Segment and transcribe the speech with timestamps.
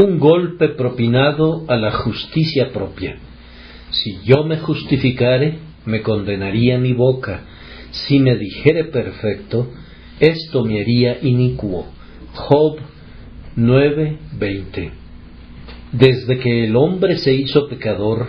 [0.00, 3.18] un golpe propinado a la justicia propia.
[3.90, 7.42] Si yo me justificare, me condenaría mi boca.
[7.90, 9.68] Si me dijere perfecto,
[10.20, 11.86] esto me haría inicuo.
[12.34, 12.78] Job
[13.56, 14.90] 9:20
[15.92, 18.28] Desde que el hombre se hizo pecador,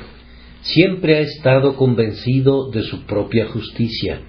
[0.62, 4.22] siempre ha estado convencido de su propia justicia.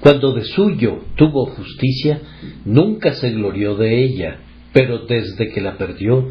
[0.00, 2.20] Cuando de suyo tuvo justicia,
[2.64, 4.40] nunca se glorió de ella,
[4.72, 6.28] pero desde que la perdió,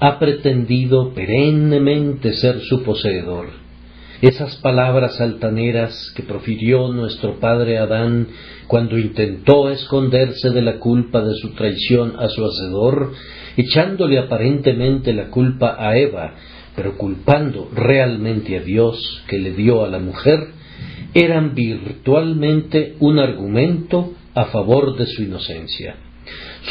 [0.00, 3.48] ha pretendido perennemente ser su poseedor.
[4.22, 8.28] Esas palabras altaneras que profirió nuestro padre Adán
[8.66, 13.12] cuando intentó esconderse de la culpa de su traición a su hacedor,
[13.56, 16.34] echándole aparentemente la culpa a Eva,
[16.76, 20.48] pero culpando realmente a Dios que le dio a la mujer,
[21.14, 25.96] eran virtualmente un argumento a favor de su inocencia.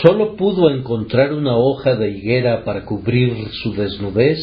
[0.01, 4.37] Sólo pudo encontrar una hoja de higuera para cubrir su desnudez,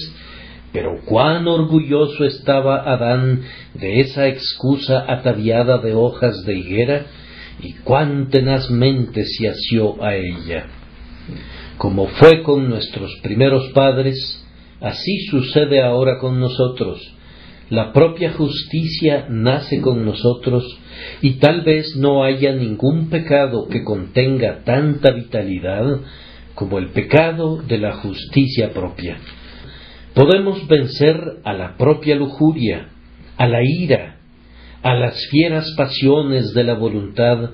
[0.73, 3.43] pero cuán orgulloso estaba Adán
[3.75, 7.07] de esa excusa ataviada de hojas de higuera,
[7.63, 10.67] y cuán tenazmente se asió a ella.
[11.79, 14.45] Como fue con nuestros primeros padres,
[14.81, 17.01] así sucede ahora con nosotros.
[17.71, 20.79] La propia justicia nace con nosotros
[21.23, 26.01] y tal vez no haya ningún pecado que contenga tanta vitalidad
[26.55, 29.19] como el pecado de la justicia propia.
[30.15, 32.89] Podemos vencer a la propia lujuria,
[33.37, 34.17] a la ira,
[34.83, 37.51] a las fieras pasiones de la voluntad,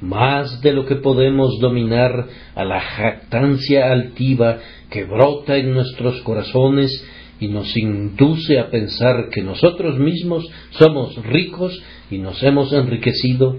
[0.00, 4.58] más de lo que podemos dominar a la jactancia altiva
[4.90, 7.04] que brota en nuestros corazones
[7.40, 13.58] y nos induce a pensar que nosotros mismos somos ricos y nos hemos enriquecido,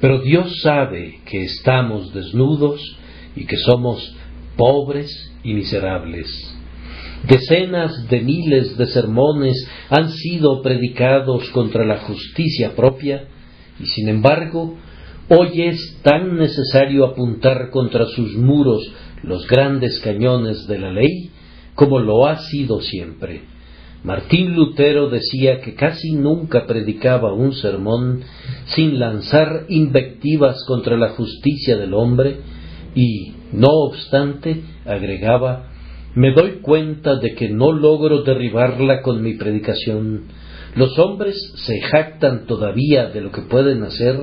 [0.00, 2.80] pero Dios sabe que estamos desnudos
[3.36, 4.14] y que somos
[4.56, 6.56] pobres y miserables.
[7.28, 13.28] Decenas de miles de sermones han sido predicados contra la justicia propia
[13.78, 14.78] y sin embargo
[15.28, 18.90] hoy es tan necesario apuntar contra sus muros
[19.22, 21.30] los grandes cañones de la ley
[21.80, 23.40] como lo ha sido siempre.
[24.04, 28.20] Martín Lutero decía que casi nunca predicaba un sermón
[28.66, 32.36] sin lanzar invectivas contra la justicia del hombre
[32.94, 35.70] y, no obstante, agregaba,
[36.14, 40.24] me doy cuenta de que no logro derribarla con mi predicación.
[40.76, 44.18] Los hombres se jactan todavía de lo que pueden hacer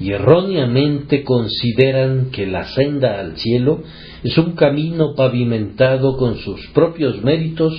[0.00, 3.82] y erróneamente consideran que la senda al cielo
[4.22, 7.72] es un camino pavimentado con sus propios méritos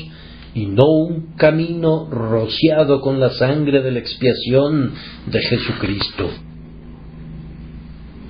[0.53, 4.93] y no un camino rociado con la sangre de la expiación
[5.27, 6.29] de Jesucristo.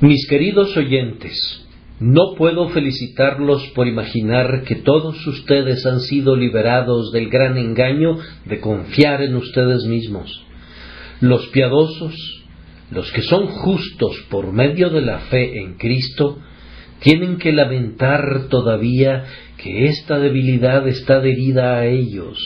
[0.01, 1.66] Mis queridos oyentes,
[2.00, 8.59] no puedo felicitarlos por imaginar que todos ustedes han sido liberados del gran engaño de
[8.59, 10.44] confiar en ustedes mismos.
[11.22, 12.44] Los piadosos,
[12.91, 16.40] los que son justos por medio de la fe en Cristo,
[17.00, 19.25] tienen que lamentar todavía
[19.57, 22.38] que esta debilidad está adherida a ellos.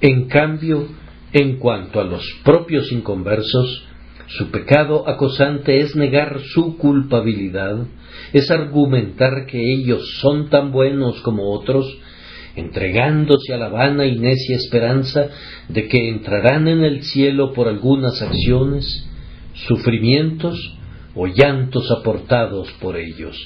[0.00, 0.86] En cambio,
[1.32, 3.84] en cuanto a los propios inconversos,
[4.26, 7.86] su pecado acosante es negar su culpabilidad,
[8.32, 11.98] es argumentar que ellos son tan buenos como otros,
[12.54, 15.28] entregándose a la vana y necia esperanza
[15.68, 19.09] de que entrarán en el cielo por algunas acciones,
[19.54, 20.56] sufrimientos
[21.14, 23.36] o llantos aportados por ellos.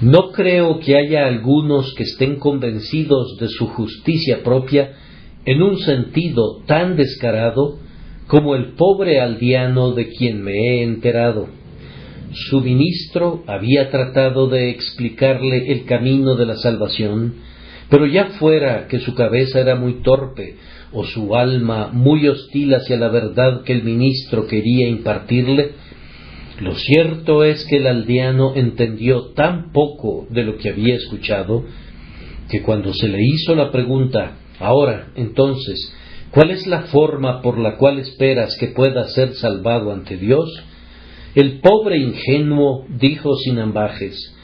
[0.00, 4.92] No creo que haya algunos que estén convencidos de su justicia propia
[5.44, 7.78] en un sentido tan descarado
[8.28, 11.48] como el pobre aldeano de quien me he enterado.
[12.32, 17.36] Su ministro había tratado de explicarle el camino de la salvación,
[17.90, 20.56] pero ya fuera que su cabeza era muy torpe
[20.92, 25.72] o su alma muy hostil hacia la verdad que el ministro quería impartirle,
[26.60, 31.64] lo cierto es que el aldeano entendió tan poco de lo que había escuchado
[32.50, 35.94] que cuando se le hizo la pregunta, ahora, entonces,
[36.30, 40.64] ¿cuál es la forma por la cual esperas que pueda ser salvado ante Dios?
[41.34, 44.34] El pobre ingenuo dijo sin ambajes,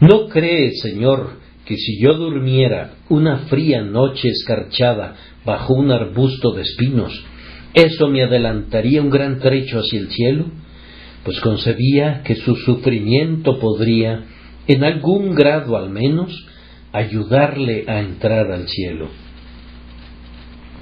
[0.00, 6.62] ¿no crees, Señor, que si yo durmiera una fría noche escarchada bajo un arbusto de
[6.62, 7.24] espinos,
[7.72, 10.46] eso me adelantaría un gran trecho hacia el cielo?
[11.24, 14.24] pues concebía que su sufrimiento podría,
[14.68, 16.46] en algún grado al menos,
[16.92, 19.08] ayudarle a entrar al cielo.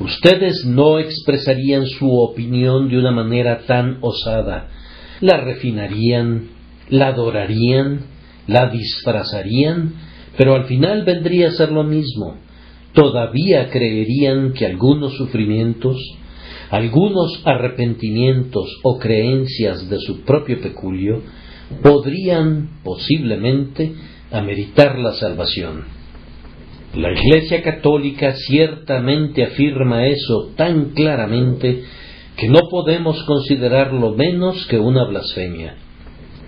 [0.00, 4.68] Ustedes no expresarían su opinión de una manera tan osada,
[5.20, 6.48] la refinarían,
[6.88, 8.00] la adorarían,
[8.48, 9.94] la disfrazarían,
[10.36, 12.36] pero al final vendría a ser lo mismo.
[12.92, 15.96] Todavía creerían que algunos sufrimientos,
[16.70, 21.22] algunos arrepentimientos o creencias de su propio peculio
[21.82, 23.92] podrían posiblemente
[24.30, 25.84] ameritar la salvación.
[26.94, 31.84] La Iglesia Católica ciertamente afirma eso tan claramente
[32.36, 35.76] que no podemos considerarlo menos que una blasfemia.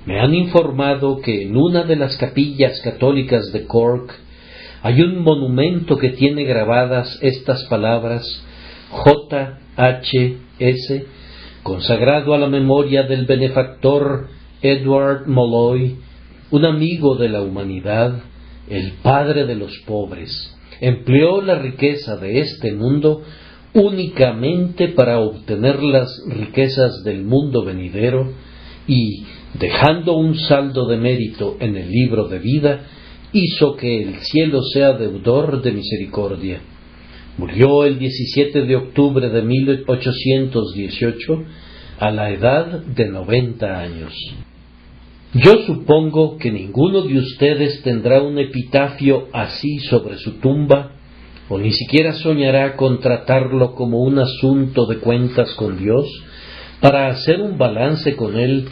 [0.06, 4.14] Me han informado que en una de las capillas católicas de Cork
[4.82, 8.22] hay un monumento que tiene grabadas estas palabras
[8.90, 10.26] J.H.S.
[11.62, 14.28] consagrado a la memoria del benefactor
[14.60, 15.96] Edward Molloy,
[16.50, 18.22] un amigo de la humanidad,
[18.68, 20.54] el padre de los pobres.
[20.80, 23.22] Empleó la riqueza de este mundo
[23.72, 28.32] únicamente para obtener las riquezas del mundo venidero
[28.86, 29.24] y,
[29.58, 32.86] dejando un saldo de mérito en el libro de vida,
[33.32, 36.60] hizo que el cielo sea deudor de misericordia.
[37.36, 41.44] Murió el 17 de octubre de 1818
[41.98, 44.12] a la edad de noventa años.
[45.34, 50.92] Yo supongo que ninguno de ustedes tendrá un epitafio así sobre su tumba,
[51.48, 56.06] o ni siquiera soñará con tratarlo como un asunto de cuentas con Dios,
[56.80, 58.68] para hacer un balance con Él,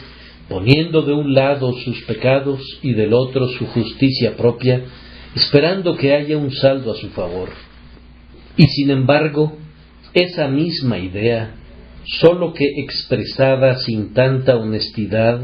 [0.53, 4.83] poniendo de un lado sus pecados y del otro su justicia propia,
[5.33, 7.49] esperando que haya un saldo a su favor.
[8.55, 9.57] Y sin embargo,
[10.13, 11.55] esa misma idea,
[12.21, 15.41] sólo que expresada sin tanta honestidad,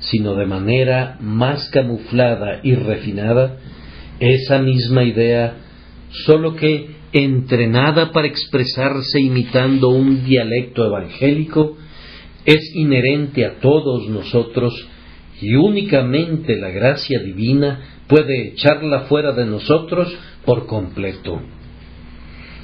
[0.00, 3.58] sino de manera más camuflada y refinada,
[4.18, 5.54] esa misma idea,
[6.26, 11.76] sólo que entrenada para expresarse imitando un dialecto evangélico,
[12.48, 14.72] es inherente a todos nosotros
[15.38, 20.08] y únicamente la gracia divina puede echarla fuera de nosotros
[20.46, 21.42] por completo.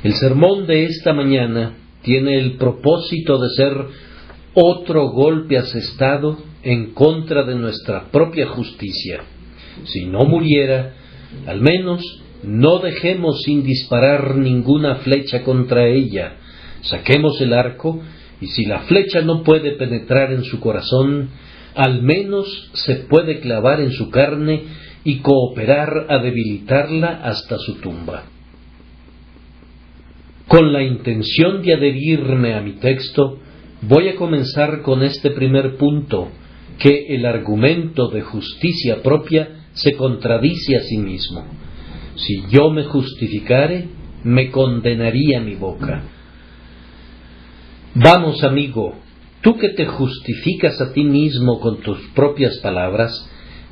[0.03, 3.77] El sermón de esta mañana tiene el propósito de ser
[4.55, 9.21] otro golpe asestado en contra de nuestra propia justicia.
[9.85, 10.95] Si no muriera,
[11.47, 12.01] al menos
[12.43, 16.37] no dejemos sin disparar ninguna flecha contra ella.
[16.81, 18.01] Saquemos el arco
[18.45, 21.31] y si la flecha no puede penetrar en su corazón,
[21.75, 24.65] al menos se puede clavar en su carne
[25.05, 28.25] y cooperar a debilitarla hasta su tumba.
[30.47, 33.39] Con la intención de adherirme a mi texto,
[33.87, 36.31] Voy a comenzar con este primer punto,
[36.79, 41.45] que el argumento de justicia propia se contradice a sí mismo.
[42.15, 43.89] Si yo me justificare,
[44.23, 46.03] me condenaría mi boca.
[47.97, 48.97] Vamos, amigo,
[49.41, 53.13] tú que te justificas a ti mismo con tus propias palabras,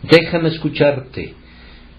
[0.08, 1.34] déjame escucharte.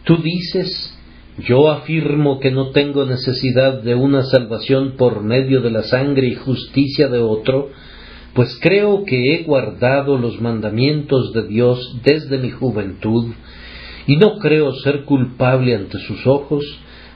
[0.06, 0.98] Tú dices,
[1.40, 6.36] yo afirmo que no tengo necesidad de una salvación por medio de la sangre y
[6.36, 7.72] justicia de otro,
[8.34, 13.34] pues creo que he guardado los mandamientos de Dios desde mi juventud,
[14.08, 16.64] y no creo ser culpable ante sus ojos,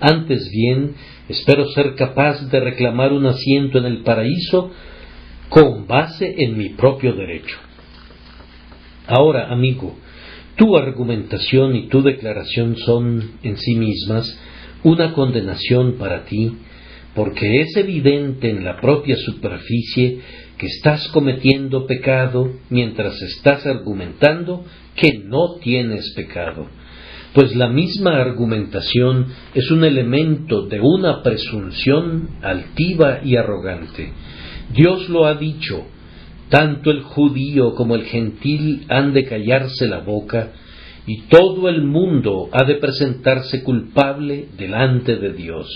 [0.02, 0.96] antes bien
[1.30, 4.72] espero ser capaz de reclamar un asiento en el paraíso
[5.50, 7.58] con base en mi propio derecho.
[9.08, 9.96] Ahora, amigo,
[10.56, 14.38] tu argumentación y tu declaración son en sí mismas
[14.84, 16.54] una condenación para ti,
[17.16, 20.20] porque es evidente en la propia superficie
[20.58, 26.68] que estás cometiendo pecado mientras estás argumentando que no tienes pecado,
[27.34, 34.12] pues la misma argumentación es un elemento de una presunción altiva y arrogante.
[34.74, 35.86] Dios lo ha dicho,
[36.50, 40.52] tanto el judío como el gentil han de callarse la boca,
[41.06, 45.70] y todo el mundo ha de presentarse culpable delante de Dios.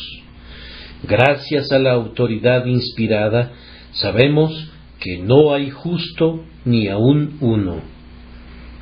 [1.03, 3.53] Gracias a la autoridad inspirada,
[3.93, 7.77] sabemos que no hay justo ni aun uno.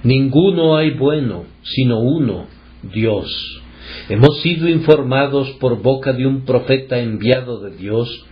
[0.04, 2.48] Ninguno hay bueno, sino uno,
[2.94, 3.62] Dios.
[4.10, 8.26] Hemos sido informados por boca de un profeta enviado de Dios,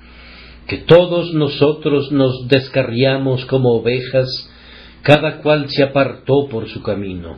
[0.67, 4.27] que todos nosotros nos descarriamos como ovejas,
[5.01, 7.37] cada cual se apartó por su camino.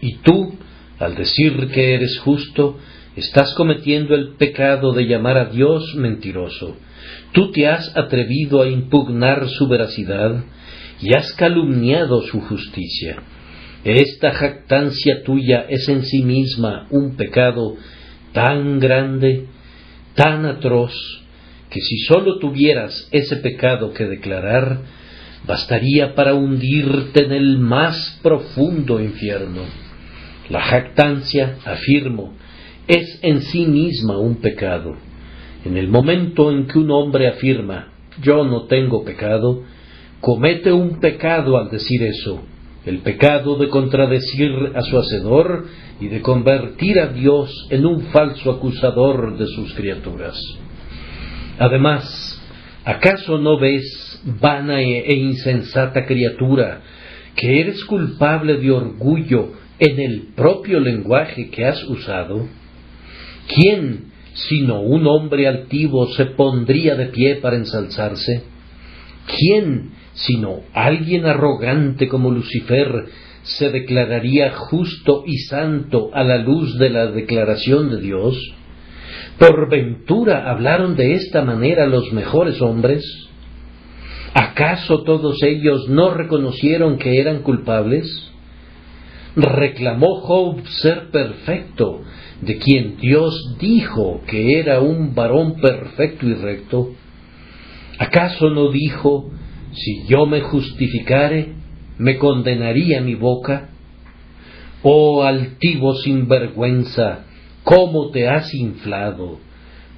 [0.00, 0.54] Y tú,
[0.98, 2.78] al decir que eres justo,
[3.16, 6.76] estás cometiendo el pecado de llamar a Dios mentiroso
[7.32, 10.44] Tú te has atrevido a impugnar su veracidad
[11.00, 13.22] y has calumniado su justicia.
[13.84, 17.76] Esta jactancia tuya es en sí misma un pecado
[18.32, 19.46] tan grande,
[20.14, 20.92] tan atroz,
[21.70, 24.80] que si sólo tuvieras ese pecado que declarar,
[25.46, 29.62] bastaría para hundirte en el más profundo infierno.
[30.48, 32.34] La jactancia, afirmo,
[32.86, 34.96] es en sí misma un pecado.
[35.64, 39.62] En el momento en que un hombre afirma yo no tengo pecado,
[40.20, 42.40] comete un pecado al decir eso,
[42.84, 45.66] el pecado de contradecir a su Hacedor
[46.00, 50.36] y de convertir a Dios en un falso acusador de sus criaturas.
[51.58, 52.40] Además,
[52.84, 56.82] ¿acaso no ves, vana e insensata criatura,
[57.34, 62.46] que eres culpable de orgullo en el propio lenguaje que has usado?
[63.48, 68.44] ¿Quién, sino un hombre altivo, se pondría de pie para ensalzarse?
[69.26, 73.06] ¿Quién, sino alguien arrogante como Lucifer,
[73.42, 78.54] se declararía justo y santo a la luz de la declaración de Dios?
[79.38, 83.04] ¿Por ventura hablaron de esta manera los mejores hombres?
[84.34, 88.06] ¿Acaso todos ellos no reconocieron que eran culpables?
[89.36, 92.02] ¿Reclamó Job ser perfecto,
[92.40, 96.90] de quien Dios dijo que era un varón perfecto y recto?
[97.98, 99.30] ¿Acaso no dijo,
[99.72, 101.54] si yo me justificare,
[101.98, 103.70] me condenaría mi boca?
[104.82, 107.24] Oh altivo sinvergüenza,
[107.68, 109.40] cómo te has inflado,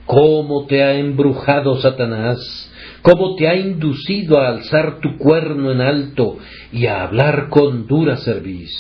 [0.05, 2.37] cómo te ha embrujado Satanás,
[3.01, 6.37] cómo te ha inducido a alzar tu cuerno en alto
[6.73, 8.73] y a hablar con dura cerviz.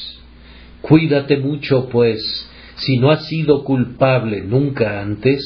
[0.80, 5.40] Cuídate mucho, pues, si no has sido culpable nunca antes,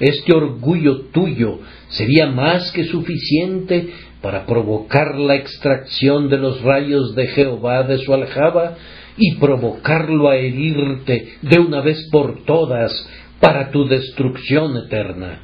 [0.00, 3.90] este orgullo tuyo sería más que suficiente
[4.22, 8.78] para provocar la extracción de los rayos de Jehová de su aljaba
[9.16, 12.92] y provocarlo a herirte de una vez por todas
[13.40, 15.40] para tu destrucción eterna.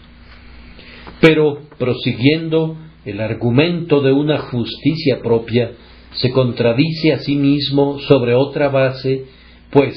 [1.20, 5.72] Pero, prosiguiendo, el argumento de una justicia propia
[6.12, 9.24] se contradice a sí mismo sobre otra base,
[9.70, 9.94] pues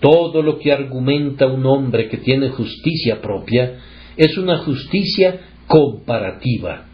[0.00, 3.78] todo lo que argumenta un hombre que tiene justicia propia
[4.16, 6.86] es una justicia comparativa.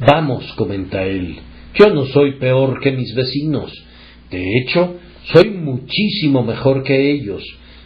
[0.00, 1.38] Vamos, comenta él,
[1.74, 3.72] yo no soy peor que mis vecinos.
[4.30, 7.42] De hecho, soy muchísimo mejor que ellos.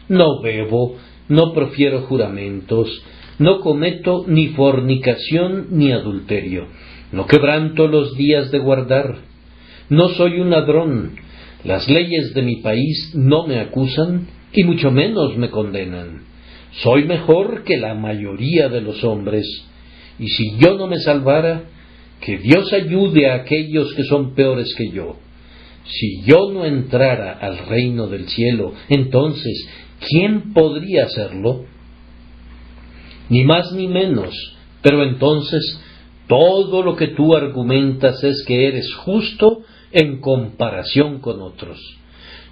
[0.09, 0.97] No bebo,
[1.29, 3.03] no profiero juramentos,
[3.39, 6.69] no cometo ni fornicación ni adulterio,
[7.13, 9.19] no quebranto los días de guardar,
[9.89, 11.17] no soy un ladrón,
[11.65, 16.23] las leyes de mi país no me acusan y mucho menos me condenan.
[16.83, 19.47] Soy mejor que la mayoría de los hombres,
[20.19, 21.65] y si yo no me salvara,
[22.21, 25.17] que Dios ayude a aquellos que son peores que yo.
[25.89, 29.69] Si yo no entrara al reino del cielo, entonces,
[30.01, 31.65] ¿quién podría hacerlo?
[33.29, 34.35] Ni más ni menos,
[34.83, 35.81] pero entonces
[36.27, 39.63] todo lo que tú argumentas es que eres justo
[39.93, 41.79] en comparación con otros.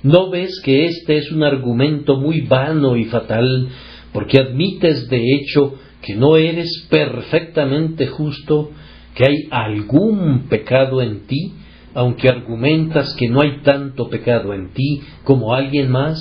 [0.02, 3.68] ¿No ves que este es un argumento muy vano y fatal,
[4.12, 8.70] porque admites de hecho que no eres perfectamente justo,
[9.14, 11.52] que hay algún pecado en ti,
[11.94, 16.20] aunque argumentas que no hay tanto pecado en ti como alguien más?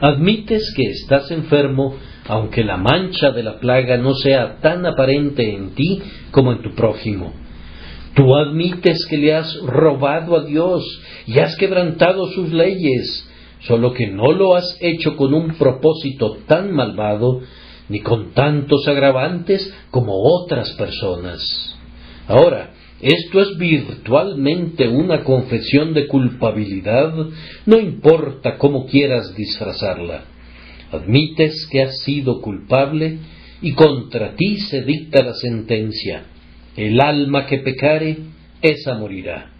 [0.00, 1.96] Admites que estás enfermo,
[2.28, 6.74] aunque la mancha de la plaga no sea tan aparente en ti como en tu
[6.74, 7.32] prójimo.
[8.14, 10.82] Tú admites que le has robado a Dios
[11.26, 13.28] y has quebrantado sus leyes,
[13.60, 17.42] solo que no lo has hecho con un propósito tan malvado
[17.88, 21.76] ni con tantos agravantes como otras personas.
[22.26, 27.14] Ahora, esto es virtualmente una confesión de culpabilidad,
[27.66, 30.24] no importa cómo quieras disfrazarla.
[30.92, 33.18] Admites que has sido culpable
[33.60, 36.24] y contra ti se dicta la sentencia.
[36.76, 38.18] El alma que pecare,
[38.62, 39.52] esa morirá.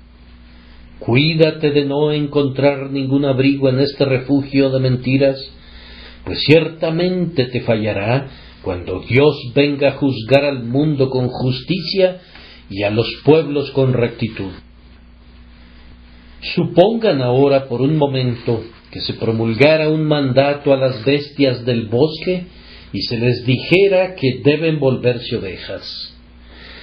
[0.99, 5.39] Cuídate de no encontrar ningún abrigo en este refugio de mentiras,
[6.25, 8.29] pues ciertamente te fallará
[8.63, 12.21] cuando Dios venga a juzgar al mundo con justicia
[12.69, 14.53] y a los pueblos con rectitud.
[16.55, 22.47] Supongan ahora por un momento que se promulgara un mandato a las bestias del bosque
[22.93, 26.15] y se les dijera que deben volverse ovejas.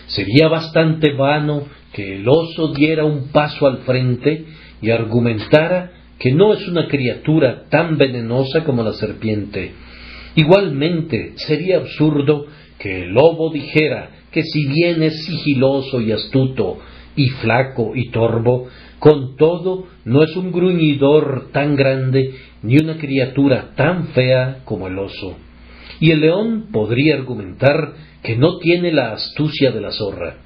[0.07, 4.45] Sería bastante vano que el oso diera un paso al frente
[4.81, 9.71] y argumentara que no es una criatura tan venenosa como la serpiente.
[10.35, 12.47] Igualmente sería absurdo
[12.79, 16.79] que el lobo dijera que si bien es sigiloso y astuto,
[17.15, 18.67] y flaco y torvo,
[18.99, 24.97] con todo no es un gruñidor tan grande ni una criatura tan fea como el
[24.97, 25.37] oso.
[25.99, 30.37] Y el león podría argumentar que no tiene la astucia de la zorra.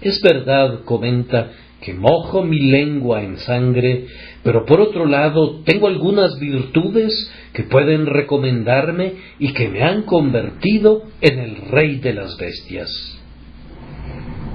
[0.00, 4.06] Es verdad, comenta, que mojo mi lengua en sangre,
[4.42, 11.04] pero por otro lado tengo algunas virtudes que pueden recomendarme y que me han convertido
[11.20, 12.90] en el rey de las bestias.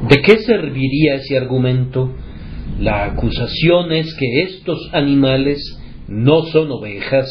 [0.10, 2.14] ¿De qué serviría ese argumento?
[2.80, 5.60] La acusación es que estos animales
[6.08, 7.30] no son ovejas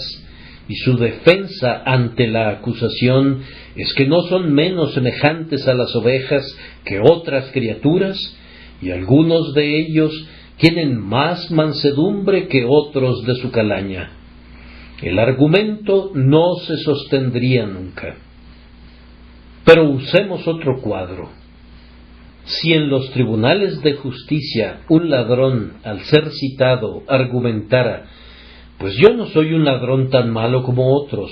[0.68, 3.42] y su defensa ante la acusación
[3.76, 8.18] es que no son menos semejantes a las ovejas que otras criaturas
[8.82, 10.12] y algunos de ellos
[10.58, 14.10] tienen más mansedumbre que otros de su calaña.
[15.00, 18.16] El argumento no se sostendría nunca.
[19.64, 21.30] Pero usemos otro cuadro.
[22.44, 28.06] Si en los tribunales de justicia un ladrón, al ser citado, argumentara
[28.82, 31.30] pues yo no soy un ladrón tan malo como otros.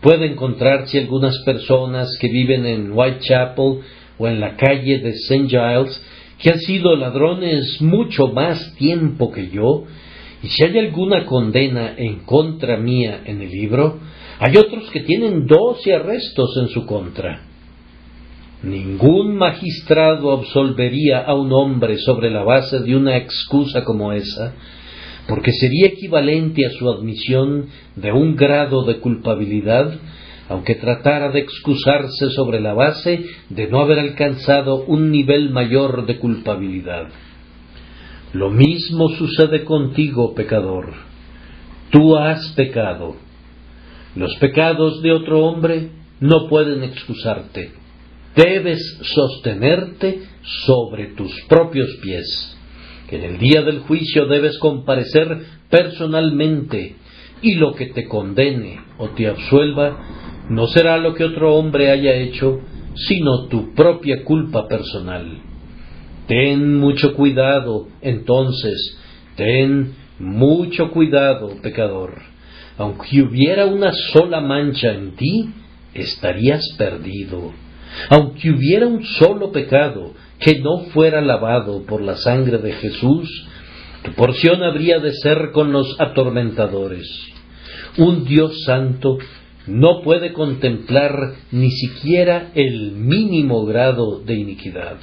[0.00, 3.82] Puede encontrarse algunas personas que viven en Whitechapel
[4.18, 5.46] o en la calle de St.
[5.46, 6.04] Giles
[6.38, 9.84] que han sido ladrones mucho más tiempo que yo,
[10.42, 13.98] y si hay alguna condena en contra mía en el libro,
[14.38, 17.42] hay otros que tienen doce arrestos en su contra.
[18.62, 24.54] Ningún magistrado absolvería a un hombre sobre la base de una excusa como esa,
[25.28, 27.66] porque sería equivalente a su admisión
[27.96, 29.92] de un grado de culpabilidad,
[30.48, 36.18] aunque tratara de excusarse sobre la base de no haber alcanzado un nivel mayor de
[36.18, 37.08] culpabilidad.
[38.32, 40.92] Lo mismo sucede contigo, pecador.
[41.90, 43.16] Tú has pecado.
[44.14, 45.90] Los pecados de otro hombre
[46.20, 47.72] no pueden excusarte.
[48.34, 52.58] Debes sostenerte sobre tus propios pies
[53.10, 55.38] en el día del juicio debes comparecer
[55.70, 56.96] personalmente
[57.40, 59.98] y lo que te condene o te absuelva
[60.48, 62.60] no será lo que otro hombre haya hecho,
[62.94, 65.40] sino tu propia culpa personal.
[66.26, 68.98] Ten mucho cuidado, entonces,
[69.36, 72.14] ten mucho cuidado, pecador.
[72.76, 75.50] Aunque hubiera una sola mancha en ti,
[75.94, 77.52] estarías perdido.
[78.10, 83.46] Aunque hubiera un solo pecado, que no fuera lavado por la sangre de Jesús,
[84.02, 87.08] tu porción habría de ser con los atormentadores.
[87.96, 89.18] Un Dios santo
[89.68, 94.96] no puede contemplar ni siquiera el mínimo grado de iniquidad.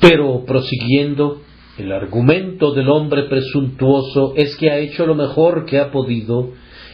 [0.00, 1.42] Pero prosiguiendo,
[1.78, 6.52] el argumento del hombre presuntuoso es que ha hecho lo mejor que ha podido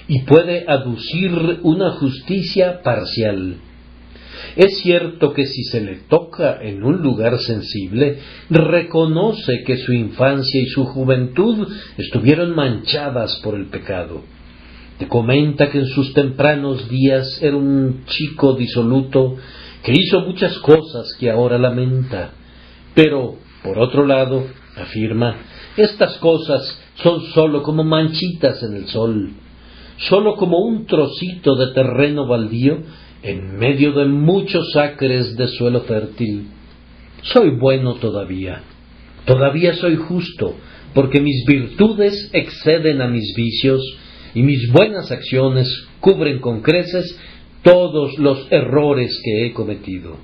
[0.09, 3.59] y puede aducir una justicia parcial
[4.57, 10.61] es cierto que si se le toca en un lugar sensible, reconoce que su infancia
[10.61, 14.23] y su juventud estuvieron manchadas por el pecado.
[15.09, 19.37] Comenta que en sus tempranos días era un chico disoluto
[19.83, 22.33] que hizo muchas cosas que ahora lamenta.
[22.95, 25.37] Pero, por otro lado, afirma,
[25.77, 29.33] estas cosas son sólo como manchitas en el sol,
[29.97, 32.79] sólo como un trocito de terreno baldío
[33.23, 36.49] en medio de muchos acres de suelo fértil.
[37.23, 38.63] Soy bueno todavía,
[39.25, 40.55] todavía soy justo,
[40.95, 43.83] porque mis virtudes exceden a mis vicios
[44.35, 45.69] y mis buenas acciones
[46.01, 47.19] cubren con creces
[47.63, 50.17] todos los errores que he cometido.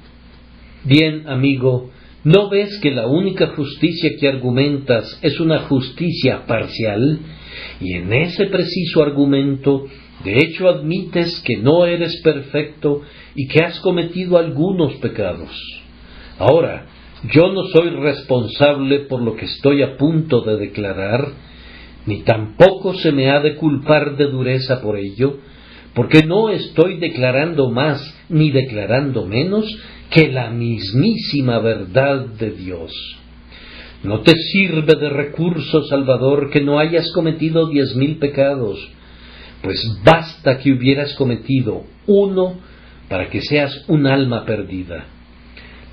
[0.85, 1.91] Bien, amigo,
[2.25, 7.21] ¿no ves que la única justicia que argumentas es una justicia parcial?
[7.81, 9.87] Y en ese preciso argumento
[10.25, 13.03] de hecho, admites que no eres perfecto
[13.35, 15.51] y que has cometido algunos pecados.
[16.39, 16.87] Ahora,
[17.33, 21.29] yo no soy responsable por lo que estoy a punto de declarar,
[22.07, 25.39] ni tampoco se me ha de culpar de dureza por ello,
[25.95, 29.65] porque no estoy declarando más ni declarando menos
[30.11, 32.93] que la mismísima verdad de Dios.
[34.05, 38.79] No te sirve de recurso, Salvador, que no hayas cometido diez mil pecados,
[39.63, 42.61] pues basta que hubieras cometido uno
[43.09, 45.07] para que seas un alma perdida.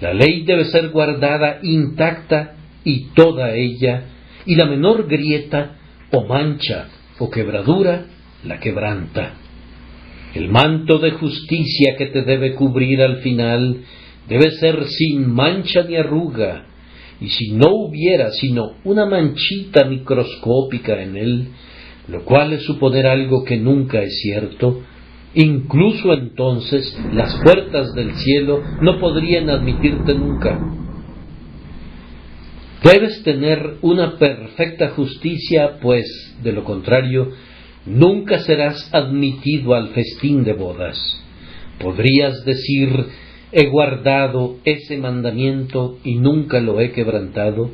[0.02, 4.04] La ley debe ser guardada intacta y toda ella,
[4.46, 5.78] y la menor grieta
[6.14, 6.88] o mancha
[7.20, 8.06] o quebradura
[8.46, 9.34] la quebranta.
[10.36, 13.82] El manto de justicia que te debe cubrir al final
[14.28, 16.66] debe ser sin mancha ni arruga,
[17.20, 21.48] y si no hubiera sino una manchita microscópica en él,
[22.08, 24.82] lo cual es suponer algo que nunca es cierto,
[25.34, 30.83] incluso entonces las puertas del cielo no podrían admitirte nunca.
[32.84, 36.06] Debes tener una perfecta justicia, pues,
[36.44, 37.32] de lo contrario,
[37.86, 40.98] nunca serás admitido al festín de bodas.
[41.80, 42.90] Podrías decir,
[43.54, 47.72] he guardado ese mandamiento y nunca lo he quebrantado,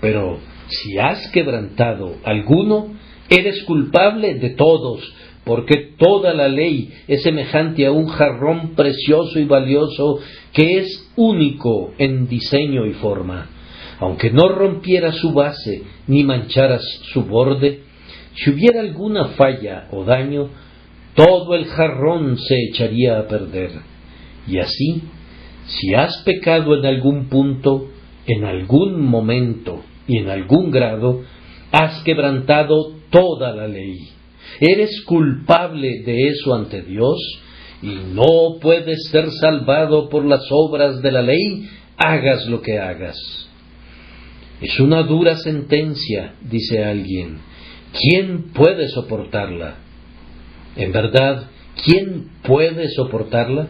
[0.00, 0.38] Pero
[0.68, 2.94] si has quebrantado alguno,
[3.30, 5.00] eres culpable de todos,
[5.44, 10.20] porque toda la ley es semejante a un jarrón precioso y valioso
[10.52, 13.48] que es único en diseño y forma.
[14.00, 17.82] Aunque no rompiera su base ni mancharas su borde,
[18.34, 20.50] si hubiera alguna falla o daño,
[21.14, 23.70] todo el jarrón se echaría a perder.
[24.46, 25.02] Y así,
[25.66, 27.88] si has pecado en algún punto,
[28.26, 31.22] en algún momento y en algún grado,
[31.70, 33.98] has quebrantado toda la ley.
[34.60, 37.16] Eres culpable de eso ante Dios
[37.82, 43.43] y no puedes ser salvado por las obras de la ley, hagas lo que hagas.
[44.60, 47.38] Es una dura sentencia, dice alguien.
[47.92, 49.76] ¿Quién puede soportarla?
[50.76, 51.50] En verdad,
[51.84, 53.68] ¿quién puede soportarla?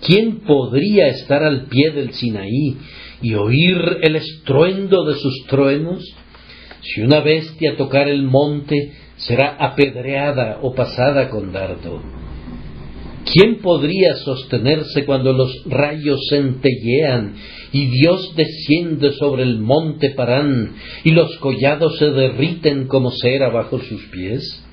[0.00, 2.76] ¿Quién podría estar al pie del Sinaí
[3.20, 6.04] y oír el estruendo de sus truenos?
[6.82, 12.00] Si una bestia tocar el monte, será apedreada o pasada con dardo.
[13.30, 17.34] ¿Quién podría sostenerse cuando los rayos centellean
[17.72, 20.72] y Dios desciende sobre el monte Parán
[21.04, 24.64] y los collados se derriten como cera bajo sus pies?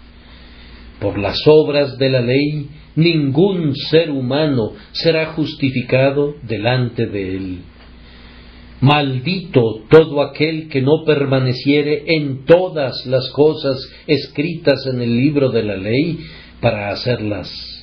[1.02, 7.60] Por las obras de la ley ningún ser humano será justificado delante de él.
[8.80, 15.64] Maldito todo aquel que no permaneciere en todas las cosas escritas en el libro de
[15.64, 16.20] la ley
[16.62, 17.75] para hacerlas.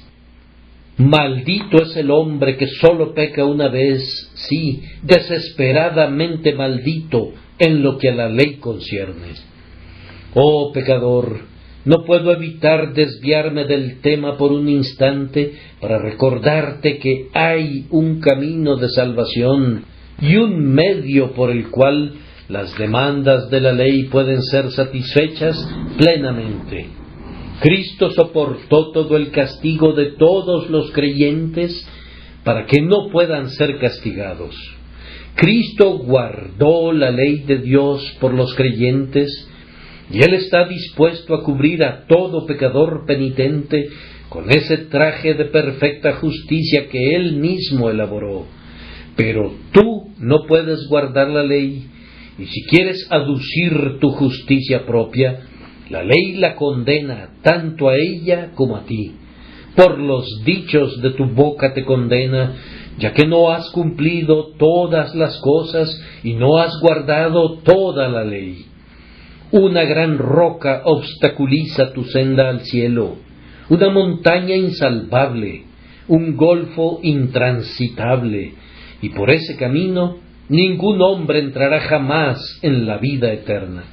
[1.02, 8.10] Maldito es el hombre que sólo peca una vez, sí, desesperadamente maldito en lo que
[8.10, 9.34] a la ley concierne.
[10.34, 11.40] Oh pecador,
[11.84, 18.76] no puedo evitar desviarme del tema por un instante para recordarte que hay un camino
[18.76, 19.84] de salvación
[20.20, 22.12] y un medio por el cual
[22.48, 27.02] las demandas de la ley pueden ser satisfechas plenamente.
[27.60, 31.86] Cristo soportó todo el castigo de todos los creyentes
[32.44, 34.54] para que no puedan ser castigados.
[35.34, 39.48] Cristo guardó la ley de Dios por los creyentes
[40.10, 43.88] y Él está dispuesto a cubrir a todo pecador penitente
[44.28, 48.46] con ese traje de perfecta justicia que Él mismo elaboró.
[49.16, 51.86] Pero tú no puedes guardar la ley,
[52.38, 55.48] y si quieres aducir tu justicia propia,
[55.92, 59.14] la ley la condena tanto a ella como a ti.
[59.76, 62.54] Por los dichos de tu boca te condena,
[62.98, 68.64] ya que no has cumplido todas las cosas y no has guardado toda la ley.
[69.50, 73.16] Una gran roca obstaculiza tu senda al cielo,
[73.68, 75.64] una montaña insalvable,
[76.08, 78.54] un golfo intransitable,
[79.02, 80.16] y por ese camino
[80.48, 83.84] ningún hombre entrará jamás en la vida eterna.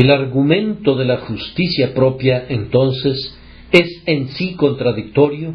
[0.00, 3.38] El argumento de la justicia propia, entonces,
[3.70, 5.52] es en sí contradictorio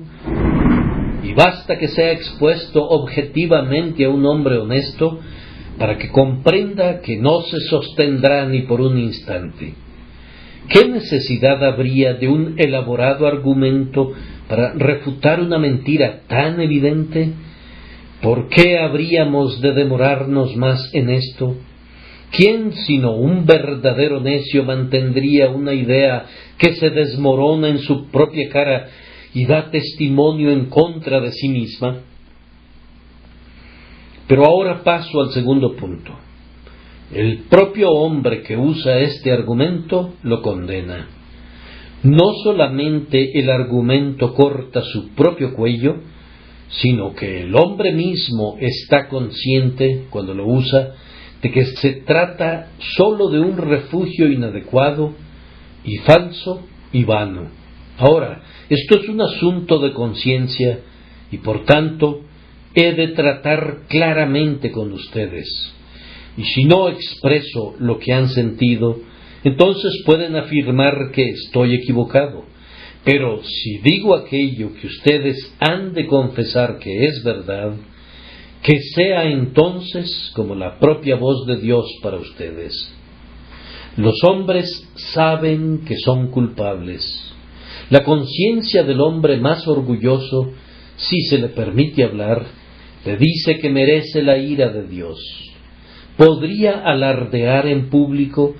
[1.24, 5.20] y basta que sea expuesto objetivamente a un hombre honesto
[5.80, 9.74] para que comprenda que no se sostendrá ni por un instante.
[10.70, 14.14] ¿Qué necesidad habría de un elaborado argumento
[14.48, 17.32] para refutar una mentira tan evidente?
[18.22, 21.56] ¿Por qué habríamos de demorarnos más en esto?
[22.36, 26.26] ¿Quién sino un verdadero necio mantendría una idea
[26.58, 28.88] que se desmorona en su propia cara
[29.34, 32.00] y da testimonio en contra de sí misma?
[34.28, 36.12] Pero ahora paso al segundo punto.
[37.14, 41.08] El propio hombre que usa este argumento lo condena.
[42.04, 46.02] No solamente el argumento corta su propio cuello,
[46.68, 50.96] sino que el hombre mismo está consciente, cuando lo usa,
[51.42, 55.14] de que se trata sólo de un refugio inadecuado
[55.84, 57.50] y falso y vano.
[57.98, 60.80] Ahora, esto es un asunto de conciencia
[61.32, 62.22] y por tanto
[62.74, 65.74] he de tratar claramente con ustedes.
[66.38, 69.00] Y si no expreso lo que han sentido,
[69.44, 72.46] entonces pueden afirmar que estoy equivocado.
[73.06, 77.74] Pero si digo aquello que ustedes han de confesar que es verdad,
[78.66, 82.92] que sea entonces como la propia voz de Dios para ustedes.
[83.96, 87.32] Los hombres saben que son culpables.
[87.92, 90.50] La conciencia del hombre más orgulloso,
[90.98, 92.48] si se le permite hablar,
[93.06, 95.20] le dice que merece la ira de Dios.
[96.18, 98.56] Podría alardear en público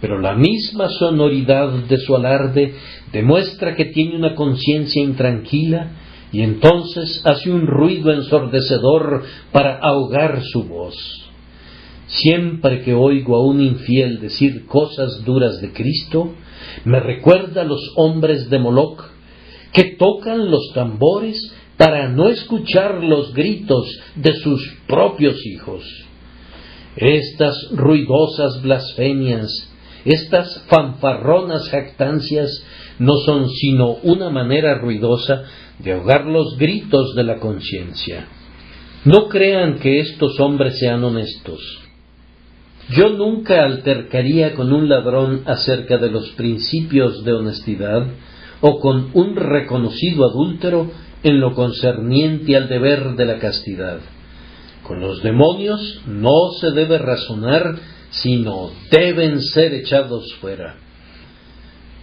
[0.00, 2.74] pero la misma sonoridad de su alarde
[3.12, 5.90] demuestra que tiene una conciencia intranquila
[6.32, 10.94] y entonces hace un ruido ensordecedor para ahogar su voz.
[12.06, 16.34] Siempre que oigo a un infiel decir cosas duras de Cristo,
[16.84, 19.02] me recuerda a los hombres de Moloch
[19.72, 23.86] que tocan los tambores para no escuchar los gritos
[24.16, 25.84] de sus propios hijos.
[26.96, 29.50] Estas ruidosas blasfemias,
[30.04, 32.50] estas fanfarronas jactancias
[32.98, 35.44] no son sino una manera ruidosa
[35.78, 38.26] de ahogar los gritos de la conciencia.
[39.04, 41.60] No crean que estos hombres sean honestos.
[42.90, 48.06] Yo nunca altercaría con un ladrón acerca de los principios de honestidad
[48.60, 50.90] o con un reconocido adúltero
[51.22, 54.00] en lo concerniente al deber de la castidad.
[54.82, 57.76] Con los demonios no se debe razonar,
[58.10, 60.76] sino deben ser echados fuera.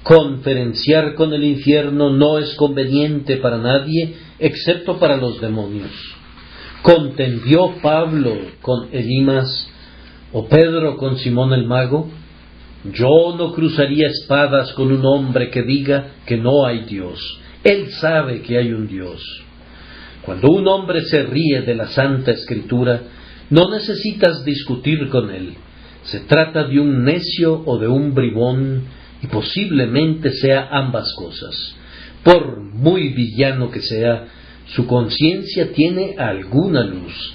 [0.06, 5.90] Conferenciar con el infierno no es conveniente para nadie, excepto para los demonios.
[6.84, 9.68] Contendió Pablo con Elimas
[10.32, 12.08] o Pedro con Simón el mago.
[12.94, 17.20] Yo no cruzaría espadas con un hombre que diga que no hay Dios.
[17.64, 19.24] Él sabe que hay un Dios.
[20.22, 23.02] Cuando un hombre se ríe de la Santa Escritura,
[23.50, 25.56] no necesitas discutir con él.
[26.04, 28.84] Se trata de un necio o de un bribón
[29.26, 31.76] y posiblemente sea ambas cosas.
[32.24, 34.28] Por muy villano que sea,
[34.68, 37.34] su conciencia tiene alguna luz.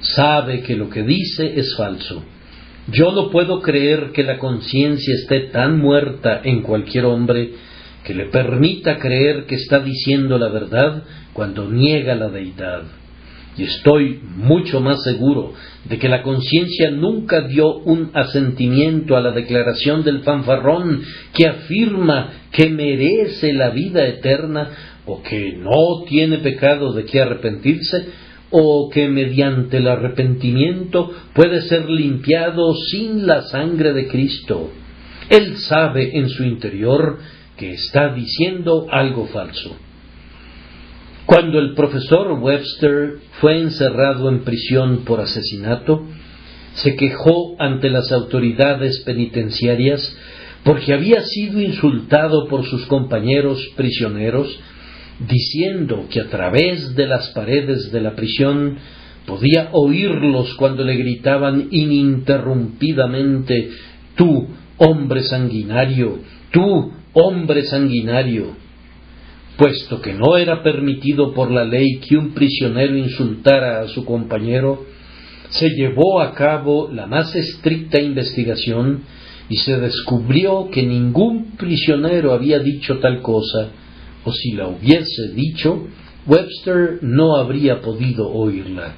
[0.00, 2.24] Sabe que lo que dice es falso.
[2.90, 7.52] Yo no puedo creer que la conciencia esté tan muerta en cualquier hombre
[8.04, 12.82] que le permita creer que está diciendo la verdad cuando niega la deidad.
[13.56, 15.52] Y estoy mucho más seguro
[15.84, 21.02] de que la conciencia nunca dio un asentimiento a la declaración del fanfarrón
[21.34, 24.70] que afirma que merece la vida eterna
[25.04, 28.08] o que no tiene pecado de que arrepentirse
[28.50, 34.70] o que mediante el arrepentimiento puede ser limpiado sin la sangre de Cristo.
[35.28, 37.18] Él sabe en su interior
[37.56, 39.76] que está diciendo algo falso.
[41.26, 46.06] Cuando el profesor Webster fue encerrado en prisión por asesinato,
[46.74, 50.16] se quejó ante las autoridades penitenciarias
[50.64, 54.58] porque había sido insultado por sus compañeros prisioneros,
[55.28, 58.78] diciendo que a través de las paredes de la prisión
[59.26, 63.70] podía oírlos cuando le gritaban ininterrumpidamente
[64.14, 66.18] Tú, hombre sanguinario,
[66.50, 68.48] tú, hombre sanguinario,
[69.62, 74.86] puesto que no era permitido por la ley que un prisionero insultara a su compañero,
[75.50, 79.04] se llevó a cabo la más estricta investigación
[79.48, 83.68] y se descubrió que ningún prisionero había dicho tal cosa,
[84.24, 85.86] o si la hubiese dicho,
[86.26, 88.96] Webster no habría podido oírla.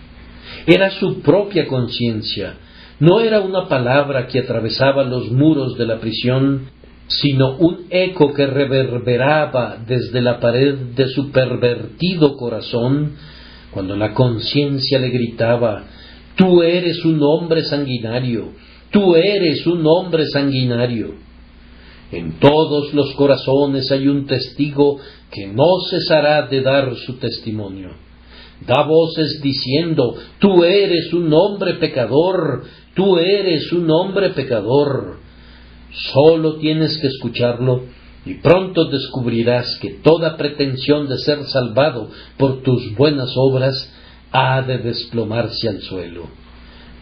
[0.67, 2.55] Era su propia conciencia,
[3.01, 6.71] no era una palabra que atravesaba los muros de la prisión
[7.07, 13.17] sino un eco que reverberaba desde la pared de su pervertido corazón
[13.71, 15.85] cuando la conciencia le gritaba
[16.37, 18.49] Tú eres un hombre sanguinario,
[18.91, 21.15] tú eres un hombre sanguinario.
[22.11, 24.99] En todos los corazones hay un testigo
[25.31, 27.91] que no cesará de dar su testimonio.
[28.67, 32.65] Da voces diciendo, tú eres un hombre pecador,
[32.95, 35.19] tú eres un hombre pecador.
[36.13, 37.85] Solo tienes que escucharlo
[38.27, 43.93] y pronto descubrirás que toda pretensión de ser salvado por tus buenas obras
[44.33, 46.27] ha de desplomarse al suelo.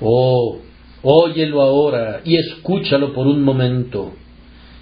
[0.00, 0.58] Oh,
[1.02, 4.12] óyelo ahora y escúchalo por un momento.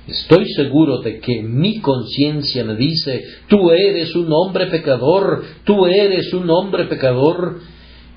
[0.08, 6.32] Estoy seguro de que mi conciencia me dice, tú eres un hombre pecador, tú eres
[6.32, 7.60] un hombre pecador,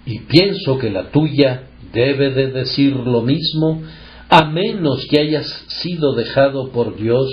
[0.05, 3.83] y pienso que la tuya debe de decir lo mismo
[4.35, 7.29] a menos que hayas sido dejado por Dios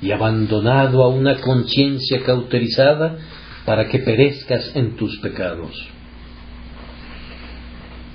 [0.00, 3.16] y abandonado a una conciencia cauterizada
[3.64, 5.70] para que perezcas en tus pecados.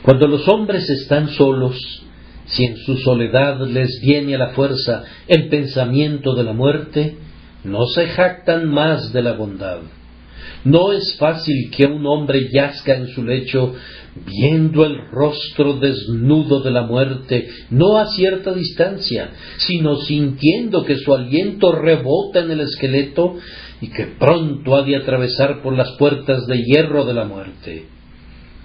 [0.03, 1.77] Cuando los hombres están solos,
[2.47, 7.17] si en su soledad les viene a la fuerza el pensamiento de la muerte,
[7.63, 9.79] no se jactan más de la bondad.
[10.63, 13.73] No es fácil que un hombre yazca en su lecho
[14.25, 21.13] viendo el rostro desnudo de la muerte, no a cierta distancia, sino sintiendo que su
[21.13, 23.35] aliento rebota en el esqueleto
[23.81, 27.85] y que pronto ha de atravesar por las puertas de hierro de la muerte.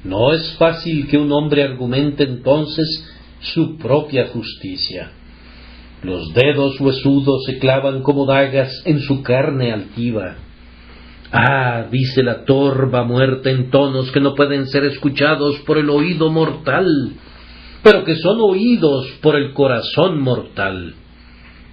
[0.05, 3.09] No es fácil que un hombre argumente entonces
[3.41, 5.13] su propia justicia.
[6.03, 10.37] Los dedos huesudos se clavan como dagas en su carne altiva
[11.33, 16.31] Ah, dice la torva muerta en tonos que no pueden ser escuchados por el oído
[16.31, 16.87] mortal.
[17.83, 20.95] pero que son oídos por el corazón mortal.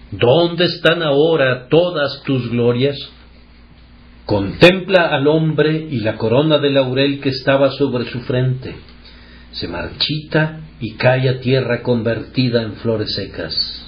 [0.09, 2.97] ¿Dónde están ahora todas tus glorias?
[4.25, 8.75] Contempla al hombre y la corona de laurel que estaba sobre su frente.
[9.51, 13.85] Se marchita y cae a tierra convertida en flores secas.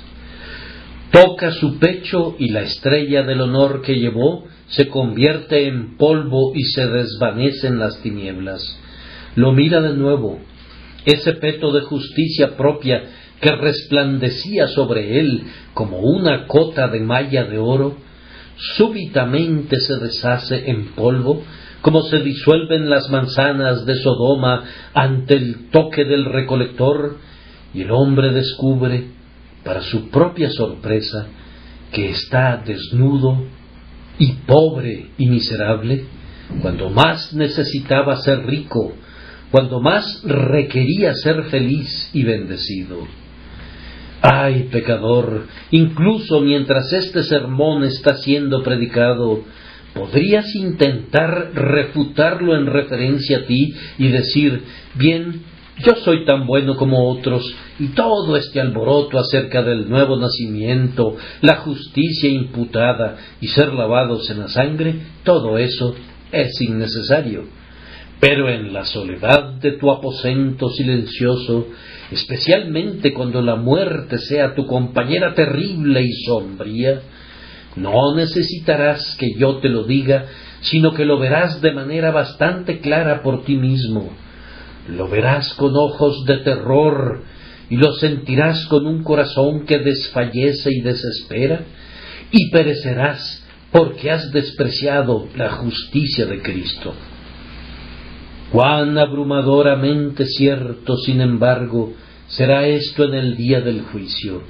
[1.11, 6.63] Toca su pecho y la estrella del honor que llevó se convierte en polvo y
[6.63, 8.61] se desvanece en las tinieblas.
[9.35, 10.39] Lo mira de nuevo.
[11.05, 13.03] Ese peto de justicia propia
[13.41, 17.97] que resplandecía sobre él como una cota de malla de oro,
[18.55, 21.43] súbitamente se deshace en polvo,
[21.81, 27.17] como se disuelven las manzanas de Sodoma ante el toque del recolector,
[27.73, 29.07] y el hombre descubre,
[29.63, 31.27] para su propia sorpresa,
[31.91, 33.43] que está desnudo
[34.17, 36.05] y pobre y miserable,
[36.61, 38.93] cuando más necesitaba ser rico,
[39.51, 43.07] cuando más requería ser feliz y bendecido.
[44.21, 49.43] Ay, pecador, incluso mientras este sermón está siendo predicado,
[49.93, 54.63] podrías intentar refutarlo en referencia a ti y decir,
[54.95, 55.41] bien,
[55.79, 61.57] yo soy tan bueno como otros, y todo este alboroto acerca del nuevo nacimiento, la
[61.57, 65.95] justicia imputada y ser lavados en la sangre, todo eso
[66.31, 67.45] es innecesario.
[68.19, 71.69] Pero en la soledad de tu aposento silencioso,
[72.11, 77.01] especialmente cuando la muerte sea tu compañera terrible y sombría,
[77.75, 80.25] no necesitarás que yo te lo diga,
[80.59, 84.11] sino que lo verás de manera bastante clara por ti mismo.
[84.87, 87.23] Lo verás con ojos de terror
[87.69, 91.61] y lo sentirás con un corazón que desfallece y desespera,
[92.31, 96.93] y perecerás porque has despreciado la justicia de Cristo.
[98.51, 101.93] Cuán abrumadoramente cierto, sin embargo,
[102.27, 104.43] será esto en el día del juicio.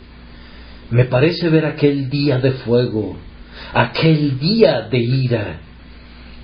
[0.90, 3.18] Me parece ver aquel día de fuego,
[3.74, 5.62] aquel día de ira.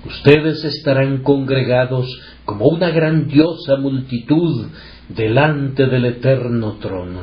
[0.06, 2.08] Ustedes estarán congregados
[2.48, 4.68] como una grandiosa multitud
[5.10, 7.20] delante del eterno trono.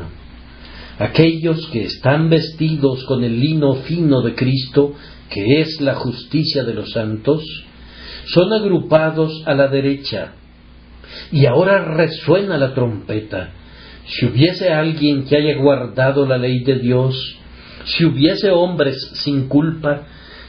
[0.99, 4.93] Aquellos que están vestidos con el lino fino de Cristo,
[5.31, 7.43] que es la justicia de los santos,
[8.27, 10.33] son agrupados a la derecha.
[11.31, 13.49] Y ahora resuena la trompeta.
[14.05, 17.15] Si hubiese alguien que haya guardado la ley de Dios,
[17.85, 20.03] si hubiese hombres sin culpa,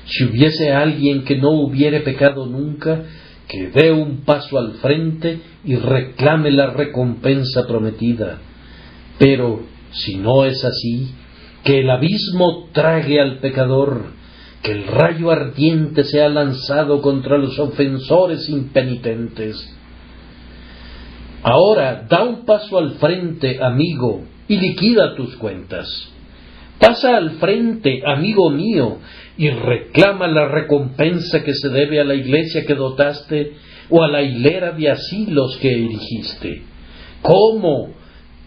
[0.04, 3.04] si hubiese alguien que no hubiere pecado nunca,
[3.48, 8.38] que dé un paso al frente y reclame la recompensa prometida.
[9.18, 9.60] Pero
[9.92, 11.12] si no es así,
[11.64, 14.04] que el abismo trague al pecador,
[14.62, 19.56] que el rayo ardiente sea lanzado contra los ofensores impenitentes.
[21.42, 25.88] Ahora da un paso al frente, amigo, y liquida tus cuentas.
[26.78, 28.98] Pasa al frente, amigo mío,
[29.38, 33.52] y reclama la recompensa que se debe a la iglesia que dotaste
[33.90, 36.62] o a la hilera de asilos que erigiste.
[37.22, 37.90] ¿Cómo?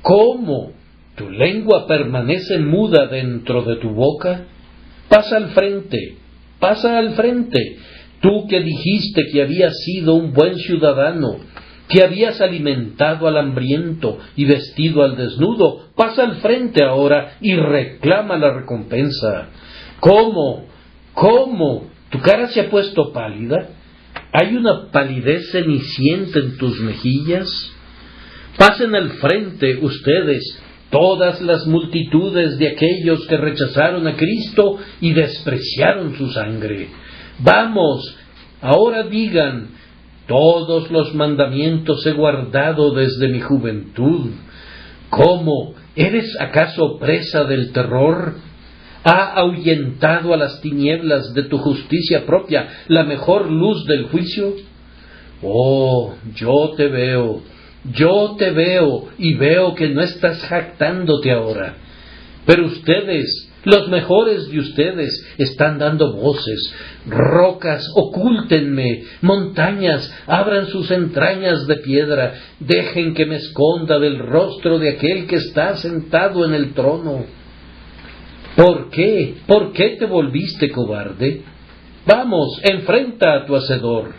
[0.01, 0.71] ¿Cómo?
[1.15, 4.45] ¿Tu lengua permanece muda dentro de tu boca?
[5.09, 6.17] Pasa al frente,
[6.59, 7.77] pasa al frente,
[8.21, 11.37] tú que dijiste que habías sido un buen ciudadano,
[11.87, 18.37] que habías alimentado al hambriento y vestido al desnudo, pasa al frente ahora y reclama
[18.37, 19.49] la recompensa.
[19.99, 20.65] ¿Cómo?
[21.19, 21.89] ¿Cómo?
[22.11, 23.71] ¿Tu cara se ha puesto pálida?
[24.31, 27.49] ¿Hay una palidez cenicienta en tus mejillas?
[28.57, 36.15] Pasen al frente ustedes todas las multitudes de aquellos que rechazaron a Cristo y despreciaron
[36.15, 36.87] su sangre.
[37.39, 38.15] Vamos,
[38.61, 39.71] ahora digan,
[40.25, 44.31] todos los mandamientos he guardado desde mi juventud.
[45.09, 45.73] ¿Cómo?
[45.97, 48.35] ¿Eres acaso presa del terror?
[49.03, 54.55] ¿Ha ahuyentado a las tinieblas de tu justicia propia la mejor luz del juicio?
[55.41, 57.41] Oh, yo te veo,
[57.93, 61.75] yo te veo y veo que no estás jactándote ahora.
[62.45, 66.73] Pero ustedes, los mejores de ustedes, están dando voces.
[67.07, 69.03] Rocas, ocúltenme.
[69.21, 72.33] Montañas, abran sus entrañas de piedra.
[72.59, 77.38] Dejen que me esconda del rostro de aquel que está sentado en el trono.
[78.55, 79.35] ¿Por qué?
[79.47, 81.43] ¿Por qué te volviste cobarde?
[82.05, 84.15] Vamos, enfrenta a tu hacedor.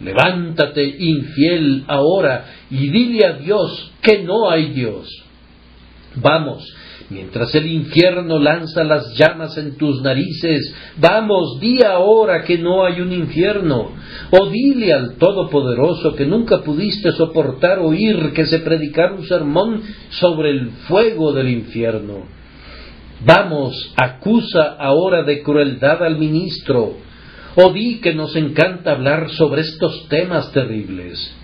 [0.00, 5.08] Levántate, infiel, ahora, y dile a Dios que no hay Dios.
[6.16, 6.66] Vamos,
[7.08, 13.00] mientras el infierno lanza las llamas en tus narices, vamos, di ahora que no hay
[13.00, 13.92] un infierno,
[14.30, 20.50] o dile al Todopoderoso que nunca pudiste soportar oír que se predicara un sermón sobre
[20.50, 22.35] el fuego del infierno.
[23.24, 26.96] Vamos, acusa ahora de crueldad al ministro,
[27.54, 31.34] o di que nos encanta hablar sobre estos temas terribles.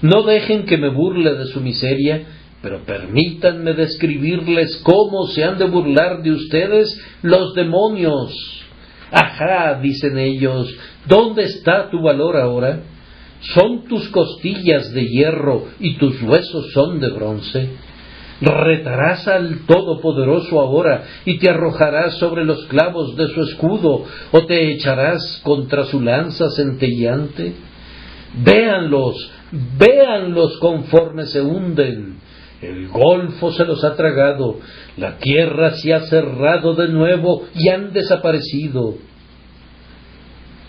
[0.00, 2.26] No dejen que me burle de su miseria,
[2.62, 8.32] pero permítanme describirles cómo se han de burlar de ustedes los demonios.
[9.10, 10.74] Ajá, dicen ellos,
[11.06, 12.82] ¿dónde está tu valor ahora?
[13.54, 17.70] ¿Son tus costillas de hierro y tus huesos son de bronce?
[18.40, 24.72] Retarás al Todopoderoso ahora y te arrojarás sobre los clavos de su escudo o te
[24.72, 27.54] echarás contra su lanza centelleante.
[28.42, 29.30] Véanlos,
[29.78, 32.20] véanlos conforme se hunden
[32.60, 34.58] el golfo se los ha tragado,
[34.98, 38.96] la tierra se ha cerrado de nuevo y han desaparecido.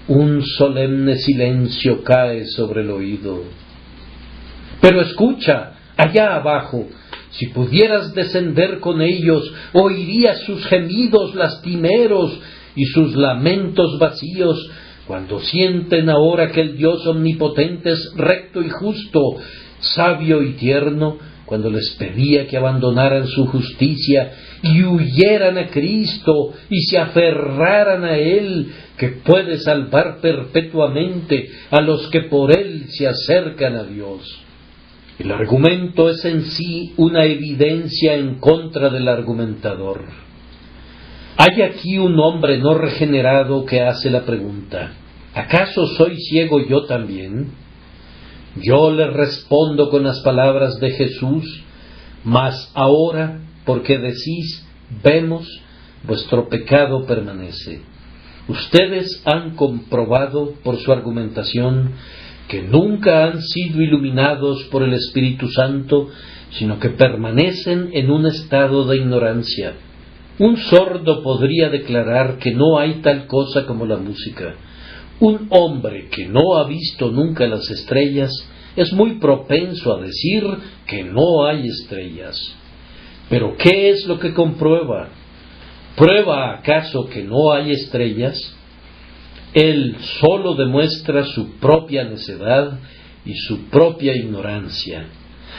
[0.07, 3.43] Un solemne silencio cae sobre el oído.
[4.79, 6.87] Pero escucha, allá abajo,
[7.31, 12.37] si pudieras descender con ellos, oirías sus gemidos lastimeros
[12.75, 14.69] y sus lamentos vacíos,
[15.07, 19.19] cuando sienten ahora que el Dios omnipotente es recto y justo,
[19.79, 24.31] sabio y tierno, cuando les pedía que abandonaran su justicia
[24.63, 32.07] y huyeran a Cristo y se aferraran a Él, que puede salvar perpetuamente a los
[32.09, 34.21] que por Él se acercan a Dios.
[35.21, 40.05] El argumento es en sí una evidencia en contra del argumentador.
[41.37, 44.93] Hay aquí un hombre no regenerado que hace la pregunta,
[45.35, 47.51] ¿acaso soy ciego yo también?
[48.63, 51.65] Yo le respondo con las palabras de Jesús,
[52.23, 54.67] mas ahora, porque decís,
[55.03, 55.47] vemos,
[56.03, 57.81] vuestro pecado permanece.
[58.47, 61.91] Ustedes han comprobado por su argumentación
[62.51, 66.09] que nunca han sido iluminados por el Espíritu Santo,
[66.49, 69.75] sino que permanecen en un estado de ignorancia.
[70.37, 74.55] Un sordo podría declarar que no hay tal cosa como la música,
[75.21, 78.31] un hombre que no ha visto nunca las estrellas
[78.75, 80.43] es muy propenso a decir
[80.87, 82.37] que no hay estrellas.
[83.29, 85.07] Pero ¿qué es lo que comprueba?
[85.95, 88.57] ¿Prueba acaso que no hay estrellas?
[89.53, 92.79] Él solo demuestra su propia necedad
[93.25, 95.07] y su propia ignorancia.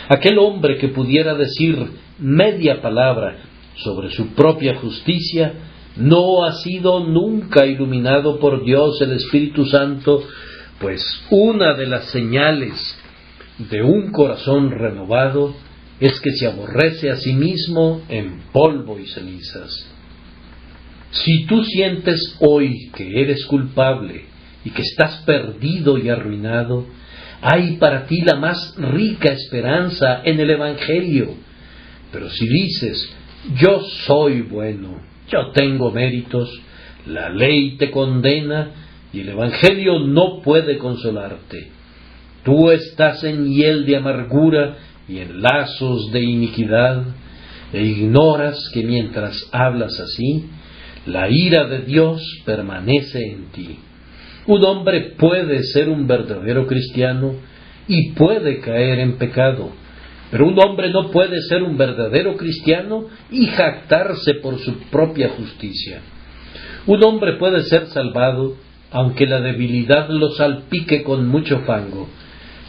[0.08, 1.76] Aquel hombre que pudiera decir
[2.18, 3.38] media palabra
[3.76, 5.52] sobre su propia justicia
[5.96, 10.22] no ha sido nunca iluminado por Dios el Espíritu Santo,
[10.80, 12.98] pues una de las señales
[13.58, 15.54] de un corazón renovado
[16.00, 19.91] es que se aborrece a sí mismo en polvo y cenizas.
[21.12, 24.24] Si tú sientes hoy que eres culpable
[24.64, 26.86] y que estás perdido y arruinado,
[27.42, 31.34] hay para ti la más rica esperanza en el Evangelio.
[32.10, 33.14] Pero si dices,
[33.56, 36.48] yo soy bueno, yo tengo méritos,
[37.06, 38.70] la ley te condena
[39.12, 41.68] y el Evangelio no puede consolarte.
[42.42, 44.76] Tú estás en hiel de amargura
[45.08, 47.04] y en lazos de iniquidad,
[47.72, 50.44] e ignoras que mientras hablas así,
[51.06, 53.78] la ira de Dios permanece en ti.
[54.46, 57.34] Un hombre puede ser un verdadero cristiano
[57.88, 59.70] y puede caer en pecado,
[60.30, 66.00] pero un hombre no puede ser un verdadero cristiano y jactarse por su propia justicia.
[66.86, 68.56] Un hombre puede ser salvado
[68.90, 72.08] aunque la debilidad lo salpique con mucho fango,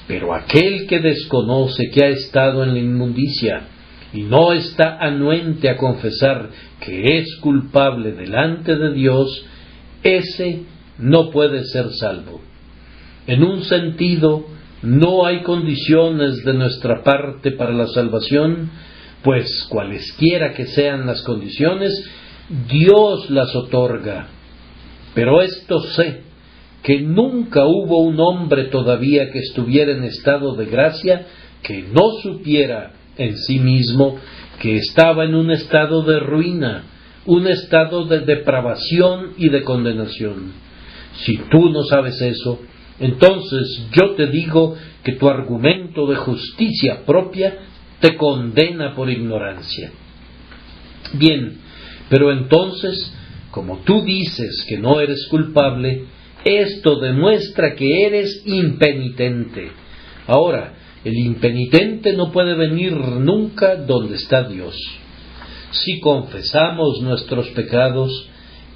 [0.07, 3.67] pero aquel que desconoce que ha estado en la inmundicia
[4.21, 6.49] no está anuente a confesar
[6.79, 9.45] que es culpable delante de Dios,
[10.03, 10.63] ese
[10.99, 12.41] no puede ser salvo.
[13.25, 14.45] En un sentido,
[14.83, 18.69] no hay condiciones de nuestra parte para la salvación,
[19.23, 21.91] pues cualesquiera que sean las condiciones,
[22.69, 24.27] Dios las otorga.
[25.15, 26.21] Pero esto sé,
[26.83, 31.25] que nunca hubo un hombre todavía que estuviera en estado de gracia
[31.63, 34.17] que no supiera en sí mismo
[34.59, 36.83] que estaba en un estado de ruina,
[37.25, 40.53] un estado de depravación y de condenación.
[41.25, 42.59] Si tú no sabes eso,
[42.99, 47.57] entonces yo te digo que tu argumento de justicia propia
[47.99, 49.91] te condena por ignorancia.
[51.13, 51.57] Bien,
[52.09, 53.13] pero entonces,
[53.51, 56.05] como tú dices que no eres culpable,
[56.43, 59.71] esto demuestra que eres impenitente.
[60.27, 60.73] Ahora,
[61.03, 64.75] el impenitente no puede venir nunca donde está Dios.
[65.71, 68.29] Si confesamos nuestros pecados,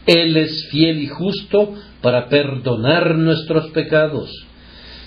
[0.06, 4.30] Él es fiel y justo para perdonar nuestros pecados.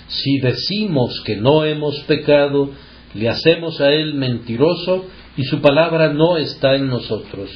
[0.07, 2.71] Si decimos que no hemos pecado,
[3.13, 5.05] le hacemos a Él mentiroso
[5.37, 7.49] y su palabra no está en nosotros.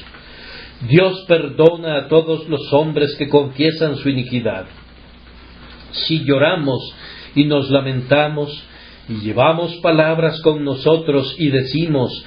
[0.88, 4.66] Dios perdona a todos los hombres que confiesan su iniquidad.
[5.92, 6.94] Si lloramos
[7.34, 8.62] y nos lamentamos
[9.08, 12.24] y llevamos palabras con nosotros y decimos,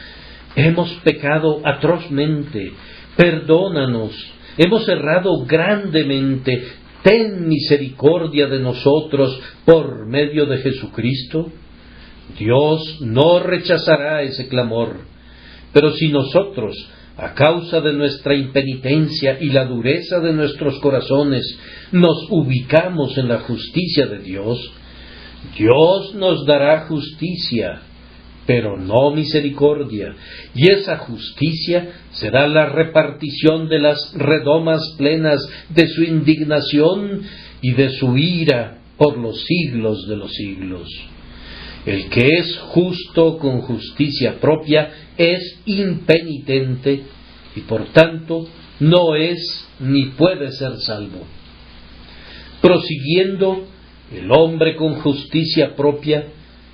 [0.56, 2.72] hemos pecado atrozmente,
[3.16, 4.14] perdónanos,
[4.58, 6.64] hemos errado grandemente,
[7.04, 11.52] ten misericordia de nosotros por medio de Jesucristo.
[12.38, 15.02] Dios no rechazará ese clamor,
[15.74, 16.76] pero si nosotros,
[17.18, 21.44] a causa de nuestra impenitencia y la dureza de nuestros corazones,
[21.92, 24.72] nos ubicamos en la justicia de Dios,
[25.58, 27.82] Dios nos dará justicia,
[28.46, 30.16] pero no misericordia,
[30.56, 37.22] y esa justicia será la repartición de las redomas plenas de su indignación
[37.62, 40.90] y de su ira por los siglos de los siglos.
[41.86, 47.04] El que es justo con justicia propia es impenitente
[47.56, 48.48] y por tanto
[48.80, 51.26] no es ni puede ser salvo.
[52.62, 53.66] Prosiguiendo,
[54.14, 56.28] el hombre con justicia propia,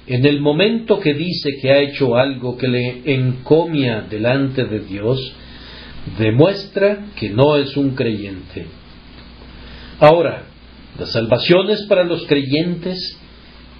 [0.07, 5.33] en el momento que dice que ha hecho algo que le encomia delante de Dios,
[6.19, 8.67] demuestra que no es un creyente.
[9.99, 10.43] Ahora,
[10.99, 13.19] la salvación es para los creyentes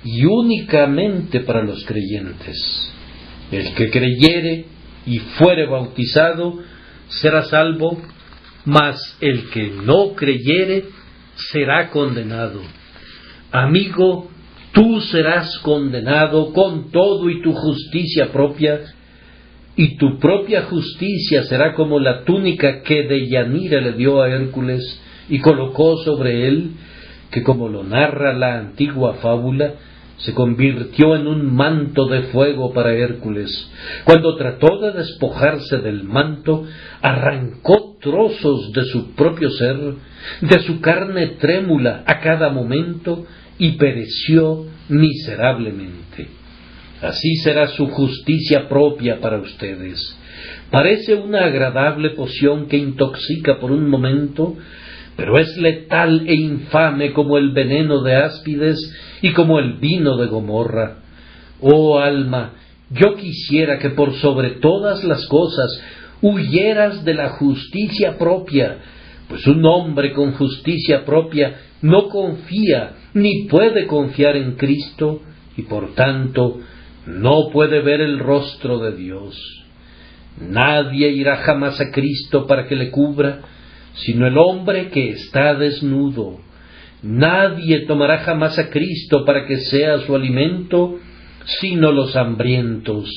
[0.03, 2.91] y únicamente para los creyentes.
[3.51, 4.65] El que creyere
[5.05, 6.59] y fuere bautizado
[7.07, 8.01] será salvo,
[8.65, 10.85] mas el que no creyere
[11.51, 12.61] será condenado.
[13.57, 14.27] Amigo,
[14.73, 18.81] tú serás condenado con todo y tu justicia propia,
[19.77, 25.39] y tu propia justicia será como la túnica que Deyanira le dio a Hércules y
[25.39, 26.71] colocó sobre él,
[27.31, 29.75] que como lo narra la antigua fábula,
[30.17, 33.71] se convirtió en un manto de fuego para Hércules.
[34.05, 36.65] Cuando trató de despojarse del manto,
[37.01, 39.77] arrancó trozos de su propio ser,
[40.41, 43.25] de su carne trémula a cada momento,
[43.57, 46.27] y pereció miserablemente.
[47.01, 50.17] Así será su justicia propia para ustedes.
[50.71, 54.55] Parece una agradable poción que intoxica por un momento,
[55.15, 58.77] pero es letal e infame como el veneno de áspides
[59.21, 60.97] y como el vino de Gomorra.
[61.61, 62.53] Oh alma,
[62.89, 65.81] yo quisiera que por sobre todas las cosas
[66.21, 68.77] huyeras de la justicia propia,
[69.29, 75.21] pues un hombre con justicia propia no confía ni puede confiar en Cristo
[75.57, 76.59] y por tanto
[77.07, 79.63] no puede ver el rostro de Dios.
[80.39, 83.39] Nadie irá jamás a Cristo para que le cubra,
[83.93, 86.39] sino el hombre que está desnudo.
[87.03, 90.99] Nadie tomará jamás a Cristo para que sea su alimento,
[91.61, 93.09] sino los hambrientos.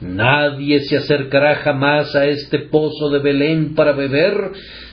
[0.00, 4.34] Nadie se acercará jamás a este pozo de Belén para beber,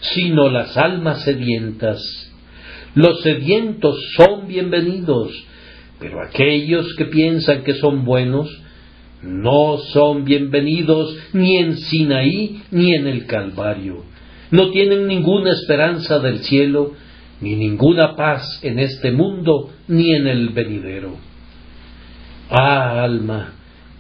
[0.02, 2.31] sino las almas sedientas.
[2.94, 5.32] Los sedientos son bienvenidos,
[5.98, 8.50] pero aquellos que piensan que son buenos,
[9.22, 14.04] no son bienvenidos ni en Sinaí ni en el Calvario.
[14.50, 16.92] No tienen ninguna esperanza del cielo,
[17.40, 21.16] ni ninguna paz en este mundo ni en el venidero.
[22.50, 23.54] Ah, alma,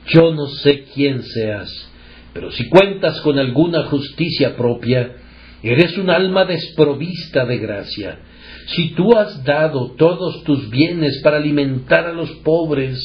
[0.07, 1.89] yo no sé quién seas,
[2.33, 5.15] pero si cuentas con alguna justicia propia,
[5.63, 8.19] eres un alma desprovista de gracia.
[8.75, 12.97] Si tú has dado todos tus bienes para alimentar a los pobres,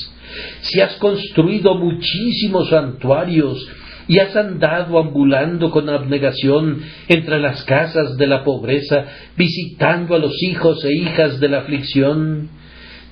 [0.60, 3.66] si has construido muchísimos santuarios
[4.08, 9.04] y has andado ambulando con abnegación entre las casas de la pobreza,
[9.36, 12.50] visitando a los hijos e hijas de la aflicción,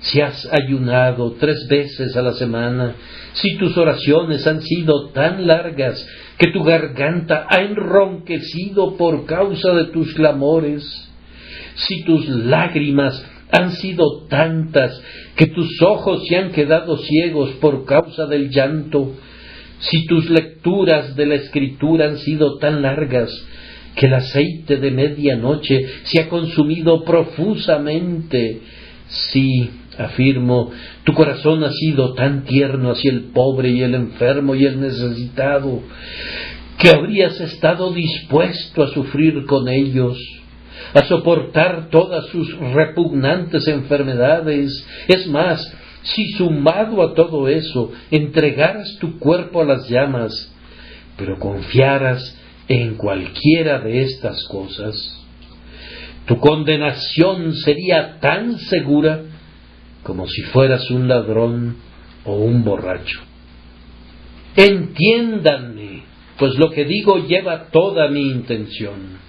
[0.01, 2.95] si has ayunado tres veces a la semana,
[3.33, 6.07] si tus oraciones han sido tan largas
[6.39, 11.11] que tu garganta ha enronquecido por causa de tus clamores,
[11.75, 15.01] si tus lágrimas han sido tantas
[15.37, 19.13] que tus ojos se han quedado ciegos por causa del llanto,
[19.79, 23.31] si tus lecturas de la escritura han sido tan largas
[23.95, 28.61] que el aceite de medianoche se ha consumido profusamente,
[29.07, 30.73] si, afirmo,
[31.05, 35.83] tu corazón ha sido tan tierno hacia el pobre y el enfermo y el necesitado,
[36.79, 40.19] que habrías estado dispuesto a sufrir con ellos,
[40.93, 45.61] a soportar todas sus repugnantes enfermedades, es más,
[46.03, 50.53] si sumado a todo eso entregaras tu cuerpo a las llamas,
[51.16, 54.95] pero confiaras en cualquiera de estas cosas,
[56.27, 59.22] tu condenación sería tan segura
[60.03, 61.77] como si fueras un ladrón
[62.25, 63.20] o un borracho.
[64.57, 66.03] Entiéndanme,
[66.39, 69.24] pues lo que digo lleva toda mi intención.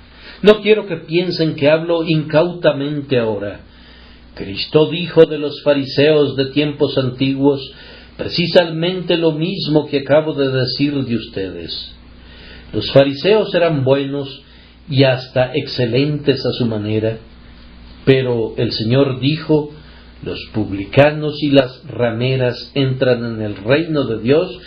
[0.45, 3.61] No quiero que piensen que hablo incautamente ahora.
[4.35, 7.59] Cristo dijo de los fariseos de tiempos antiguos
[8.15, 11.95] precisamente lo mismo que acabo de decir de ustedes.
[12.73, 14.43] Los fariseos eran buenos
[14.87, 17.17] y hasta excelentes a su manera,
[18.05, 19.71] pero el Señor dijo,
[20.23, 24.59] los publicanos y las rameras entran en el reino de Dios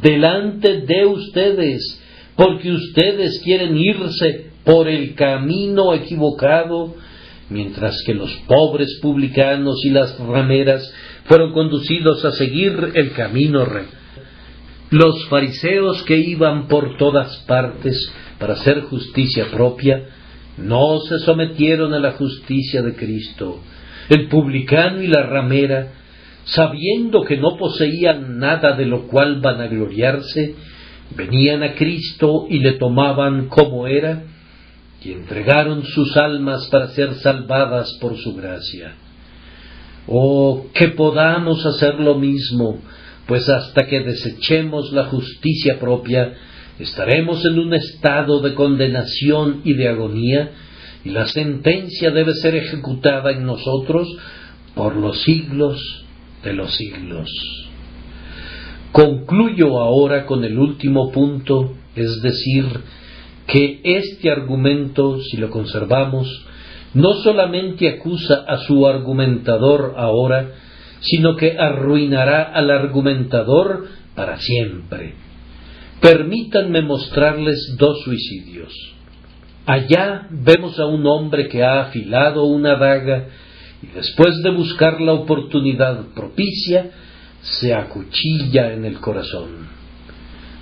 [0.00, 2.00] delante de ustedes,
[2.36, 6.94] porque ustedes quieren irse por el camino equivocado,
[7.50, 10.92] mientras que los pobres publicanos y las rameras
[11.24, 13.96] fueron conducidos a seguir el camino recto.
[14.90, 20.04] Los fariseos que iban por todas partes para hacer justicia propia,
[20.56, 23.60] no se sometieron a la justicia de Cristo.
[24.08, 25.92] El publicano y la ramera,
[26.44, 30.54] sabiendo que no poseían nada de lo cual vanagloriarse,
[31.16, 34.24] venían a Cristo y le tomaban como era,
[35.04, 38.94] y entregaron sus almas para ser salvadas por su gracia.
[40.06, 42.80] Oh, que podamos hacer lo mismo,
[43.26, 46.34] pues hasta que desechemos la justicia propia,
[46.78, 50.52] estaremos en un estado de condenación y de agonía,
[51.04, 54.08] y la sentencia debe ser ejecutada en nosotros
[54.74, 56.04] por los siglos
[56.42, 57.30] de los siglos.
[58.92, 62.64] Concluyo ahora con el último punto, es decir,
[63.46, 66.26] que este argumento, si lo conservamos,
[66.94, 70.52] no solamente acusa a su argumentador ahora,
[71.00, 75.14] sino que arruinará al argumentador para siempre.
[76.00, 78.72] Permítanme mostrarles dos suicidios.
[79.66, 83.28] Allá vemos a un hombre que ha afilado una daga
[83.82, 86.90] y después de buscar la oportunidad propicia,
[87.40, 89.68] se acuchilla en el corazón.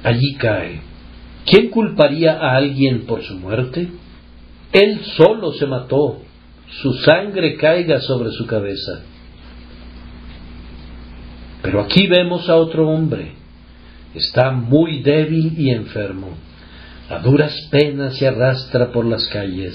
[0.03, 0.92] Allí cae.
[1.47, 3.89] ¿Quién culparía a alguien por su muerte?
[4.73, 6.21] Él solo se mató,
[6.81, 9.03] su sangre caiga sobre su cabeza.
[11.63, 13.33] Pero aquí vemos a otro hombre.
[14.15, 16.31] Está muy débil y enfermo.
[17.09, 19.75] A duras penas se arrastra por las calles.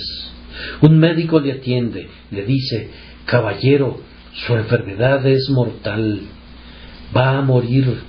[0.82, 2.90] Un médico le atiende, le dice,
[3.26, 4.00] Caballero,
[4.34, 6.22] su enfermedad es mortal.
[7.16, 8.00] Va a morir.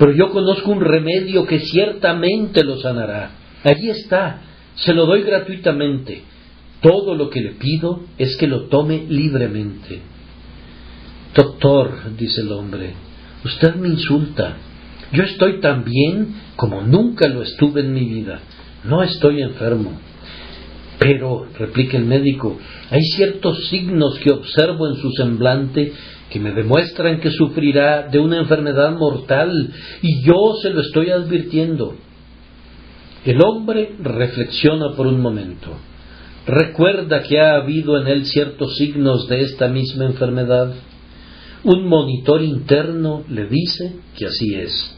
[0.00, 3.32] Pero yo conozco un remedio que ciertamente lo sanará.
[3.62, 4.40] Allí está.
[4.76, 6.22] Se lo doy gratuitamente.
[6.80, 10.00] Todo lo que le pido es que lo tome libremente.
[11.34, 12.94] Doctor, dice el hombre,
[13.44, 14.56] usted me insulta.
[15.12, 18.40] Yo estoy tan bien como nunca lo estuve en mi vida.
[18.84, 20.00] No estoy enfermo.
[21.00, 22.58] Pero, replica el médico,
[22.90, 25.92] hay ciertos signos que observo en su semblante
[26.30, 29.72] que me demuestran que sufrirá de una enfermedad mortal
[30.02, 31.96] y yo se lo estoy advirtiendo.
[33.24, 35.76] El hombre reflexiona por un momento
[36.46, 40.74] recuerda que ha habido en él ciertos signos de esta misma enfermedad.
[41.62, 44.96] Un monitor interno le dice que así es.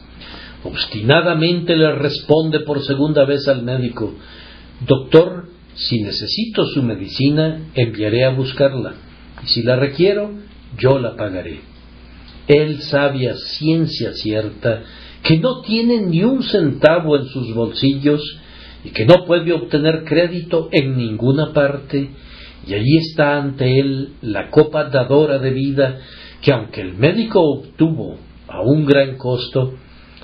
[0.63, 4.13] Obstinadamente le responde por segunda vez al médico,
[4.85, 8.93] Doctor, si necesito su medicina, enviaré a buscarla,
[9.43, 10.31] y si la requiero,
[10.77, 11.61] yo la pagaré.
[12.47, 14.83] Él sabe a ciencia cierta
[15.23, 18.21] que no tiene ni un centavo en sus bolsillos
[18.83, 22.09] y que no puede obtener crédito en ninguna parte,
[22.67, 25.99] y allí está ante él la copa dadora de vida
[26.41, 28.17] que aunque el médico obtuvo
[28.47, 29.75] a un gran costo,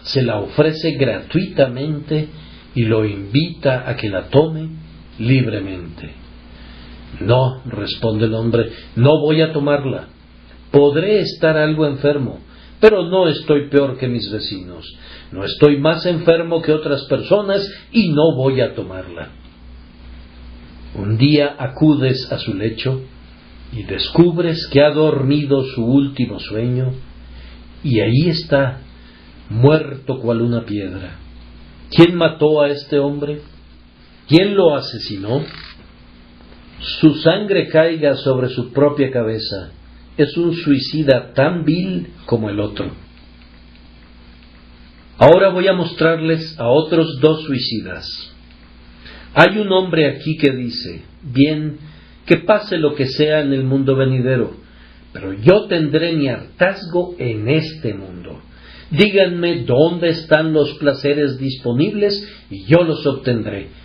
[0.03, 2.27] se la ofrece gratuitamente
[2.75, 4.78] y lo invita a que la tome
[5.19, 6.11] libremente.
[7.19, 10.07] No, responde el hombre, no voy a tomarla.
[10.71, 12.39] Podré estar algo enfermo,
[12.79, 14.85] pero no estoy peor que mis vecinos.
[15.31, 19.29] No estoy más enfermo que otras personas y no voy a tomarla.
[20.95, 23.01] Un día acudes a su lecho
[23.71, 26.93] y descubres que ha dormido su último sueño
[27.83, 28.81] y ahí está,
[29.49, 31.17] muerto cual una piedra.
[31.91, 33.41] ¿Quién mató a este hombre?
[34.29, 35.43] ¿Quién lo asesinó?
[36.79, 39.71] Su sangre caiga sobre su propia cabeza.
[40.17, 42.91] Es un suicida tan vil como el otro.
[45.17, 48.07] Ahora voy a mostrarles a otros dos suicidas.
[49.33, 51.79] Hay un hombre aquí que dice, bien,
[52.27, 54.55] que pase lo que sea en el mundo venidero,
[55.11, 58.39] pero yo tendré mi hartazgo en este mundo.
[58.91, 63.78] Díganme dónde están los placeres disponibles y yo los obtendré.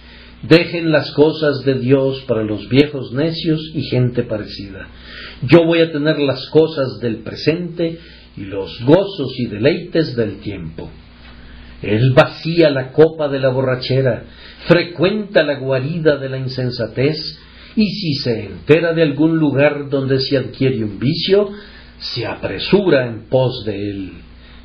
[0.48, 4.88] Dejen las cosas de Dios para los viejos necios y gente parecida.
[5.42, 7.98] Yo voy a tener las cosas del presente
[8.36, 10.90] y los gozos y deleites del tiempo.
[11.80, 14.24] Él vacía la copa de la borrachera,
[14.66, 17.40] frecuenta la guarida de la insensatez,
[17.76, 21.50] y si se entera de algún lugar donde se adquiere un vicio,
[21.98, 24.12] se apresura en pos de él.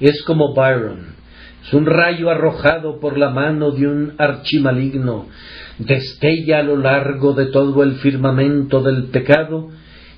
[0.01, 1.15] Es como Byron,
[1.65, 5.27] es un rayo arrojado por la mano de un archimaligno,
[5.79, 9.69] destella a lo largo de todo el firmamento del pecado,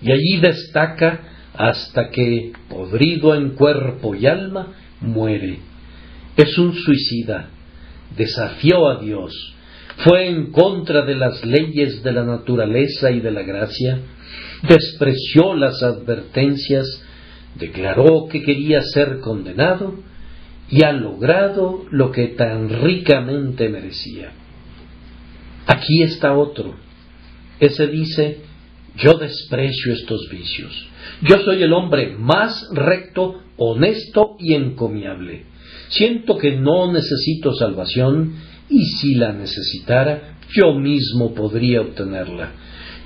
[0.01, 1.21] y allí destaca
[1.53, 5.59] hasta que, podrido en cuerpo y alma, muere.
[6.35, 7.49] Es un suicida,
[8.17, 9.55] desafió a Dios,
[9.97, 13.99] fue en contra de las leyes de la naturaleza y de la gracia,
[14.67, 16.85] despreció las advertencias,
[17.55, 19.95] declaró que quería ser condenado
[20.69, 24.31] y ha logrado lo que tan ricamente merecía.
[25.71, 26.75] Aquí está otro.
[27.57, 28.41] Ese dice,
[28.97, 30.87] yo desprecio estos vicios.
[31.21, 35.45] Yo soy el hombre más recto, honesto y encomiable.
[35.87, 38.33] Siento que no necesito salvación
[38.69, 42.51] y si la necesitara, yo mismo podría obtenerla.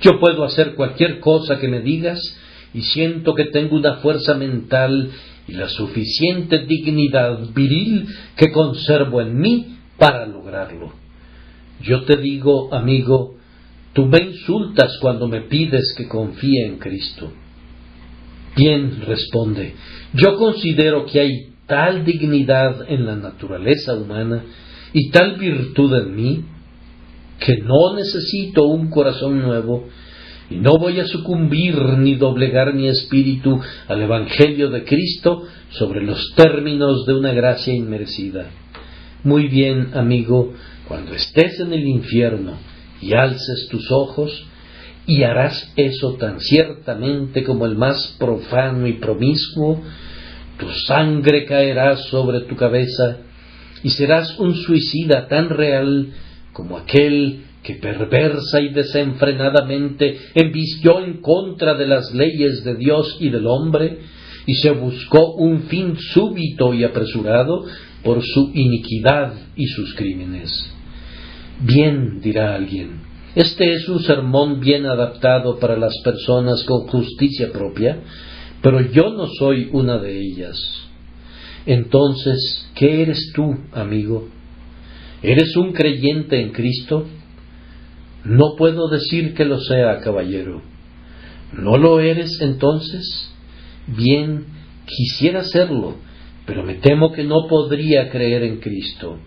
[0.00, 2.20] Yo puedo hacer cualquier cosa que me digas
[2.74, 5.12] y siento que tengo una fuerza mental
[5.46, 11.05] y la suficiente dignidad viril que conservo en mí para lograrlo.
[11.80, 13.36] Yo te digo, amigo,
[13.92, 17.32] tú me insultas cuando me pides que confíe en Cristo.
[18.56, 19.74] Bien, responde,
[20.14, 24.44] yo considero que hay tal dignidad en la naturaleza humana
[24.92, 26.44] y tal virtud en mí
[27.38, 29.88] que no necesito un corazón nuevo
[30.48, 36.32] y no voy a sucumbir ni doblegar mi espíritu al Evangelio de Cristo sobre los
[36.34, 38.46] términos de una gracia inmerecida.
[39.24, 40.54] Muy bien, amigo,
[40.88, 42.58] cuando estés en el infierno
[43.00, 44.46] y alces tus ojos,
[45.06, 49.80] y harás eso tan ciertamente como el más profano y promiscuo,
[50.58, 53.18] tu sangre caerá sobre tu cabeza
[53.82, 56.12] y serás un suicida tan real
[56.52, 63.28] como aquel que perversa y desenfrenadamente embistió en contra de las leyes de Dios y
[63.28, 63.98] del hombre,
[64.46, 67.64] y se buscó un fin súbito y apresurado
[68.04, 70.75] por su iniquidad y sus crímenes.
[71.60, 73.00] Bien, dirá alguien,
[73.34, 78.00] este es un sermón bien adaptado para las personas con justicia propia,
[78.62, 80.56] pero yo no soy una de ellas.
[81.64, 84.28] Entonces, ¿qué eres tú, amigo?
[85.22, 87.06] ¿Eres un creyente en Cristo?
[88.24, 90.62] No puedo decir que lo sea, caballero.
[91.52, 93.32] ¿No lo eres entonces?
[93.86, 94.46] Bien,
[94.84, 95.96] quisiera serlo,
[96.44, 99.18] pero me temo que no podría creer en Cristo.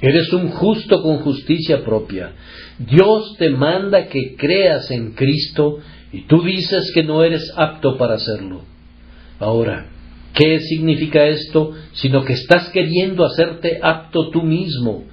[0.00, 2.32] Eres un justo con justicia propia.
[2.78, 5.78] Dios te manda que creas en Cristo
[6.12, 8.62] y tú dices que no eres apto para hacerlo.
[9.38, 9.88] Ahora,
[10.34, 11.72] ¿Qué significa esto?
[11.92, 15.04] Sino que estás queriendo hacerte apto tú mismo.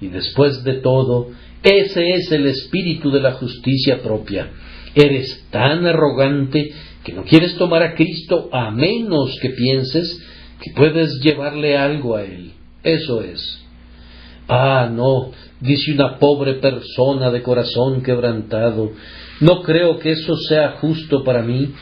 [0.00, 1.28] Y después de todo,
[1.62, 4.50] ese es el espíritu de la justicia propia.
[4.94, 6.72] Eres tan arrogante
[7.04, 10.20] que no quieres tomar a Cristo a menos que pienses
[10.60, 12.52] que puedes llevarle algo a Él.
[12.82, 13.63] Eso es.
[14.48, 15.30] Ah, no,
[15.60, 18.92] dice una pobre persona de corazón quebrantado,
[19.40, 21.72] no creo que eso sea justo para mí,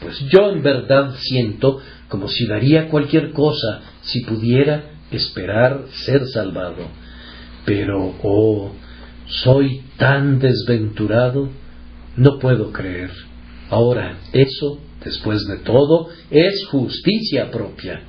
[0.00, 6.88] pues yo en verdad siento como si daría cualquier cosa si pudiera esperar ser salvado.
[7.64, 8.72] Pero, oh,
[9.26, 11.48] soy tan desventurado,
[12.16, 13.10] no puedo creer.
[13.70, 18.02] Ahora, eso, después de todo, es justicia propia.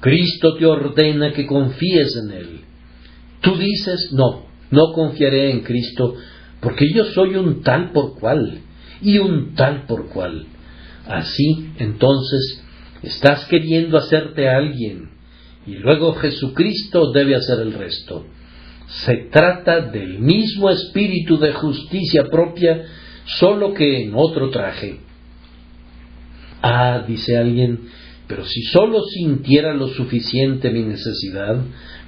[0.00, 2.60] Cristo te ordena que confíes en Él.
[3.40, 6.14] Tú dices, no, no confiaré en Cristo,
[6.60, 8.60] porque yo soy un tal por cual,
[9.00, 10.46] y un tal por cual.
[11.06, 12.62] Así, entonces,
[13.02, 15.10] Estás queriendo hacerte a alguien
[15.66, 18.26] y luego Jesucristo debe hacer el resto.
[19.04, 22.84] Se trata del mismo espíritu de justicia propia,
[23.24, 25.00] solo que en otro traje.
[26.60, 27.88] Ah, dice alguien,
[28.26, 31.56] pero si solo sintiera lo suficiente mi necesidad,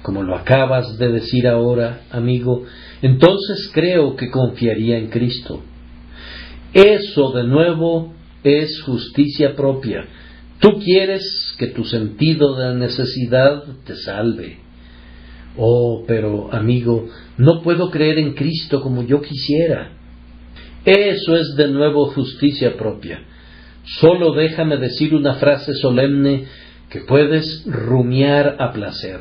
[0.03, 2.65] como lo acabas de decir ahora, amigo,
[3.01, 5.63] entonces creo que confiaría en Cristo.
[6.73, 10.05] Eso de nuevo es justicia propia,
[10.63, 14.59] Tú quieres que tu sentido de necesidad te salve.
[15.57, 19.91] Oh, pero amigo, no puedo creer en Cristo como yo quisiera.
[20.85, 23.25] Eso es de nuevo justicia propia.
[23.99, 26.45] Solo déjame decir una frase solemne
[26.89, 29.19] que puedes rumiar a placer.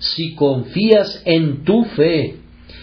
[0.00, 2.36] Si confías en tu fe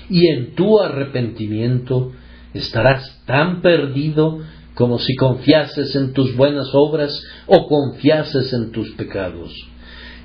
[0.09, 2.13] y en tu arrepentimiento,
[2.53, 4.39] estarás tan perdido
[4.75, 9.51] como si confiases en tus buenas obras o confiases en tus pecados.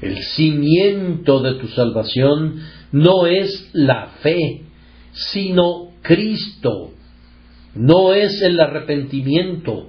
[0.02, 2.60] El cimiento de tu salvación
[2.92, 4.64] no es la fe,
[5.12, 6.90] sino Cristo.
[7.74, 9.88] No es el arrepentimiento,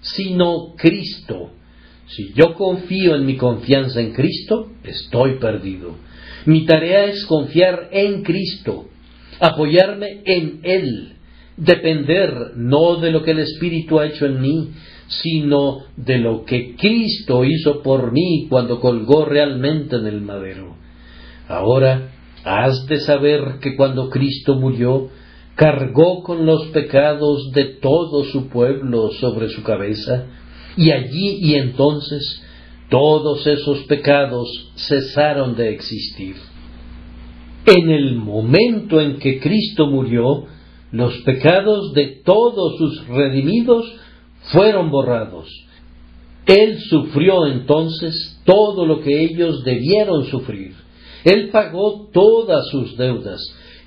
[0.00, 1.50] sino Cristo.
[2.06, 5.96] Si yo confío en mi confianza en Cristo, estoy perdido.
[6.46, 8.86] Mi tarea es confiar en Cristo,
[9.40, 11.16] apoyarme en Él,
[11.56, 14.70] depender no de lo que el Espíritu ha hecho en mí,
[15.08, 20.76] sino de lo que Cristo hizo por mí cuando colgó realmente en el madero.
[21.48, 22.12] Ahora
[22.44, 25.08] has de saber que cuando Cristo murió,
[25.56, 30.26] cargó con los pecados de todo su pueblo sobre su cabeza,
[30.76, 32.42] y allí y entonces
[32.88, 36.36] todos esos pecados cesaron de existir.
[37.66, 40.44] En el momento en que Cristo murió,
[40.92, 43.92] los pecados de todos sus redimidos
[44.52, 45.48] fueron borrados.
[46.46, 50.74] Él sufrió entonces todo lo que ellos debieron sufrir.
[51.24, 53.40] Él pagó todas sus deudas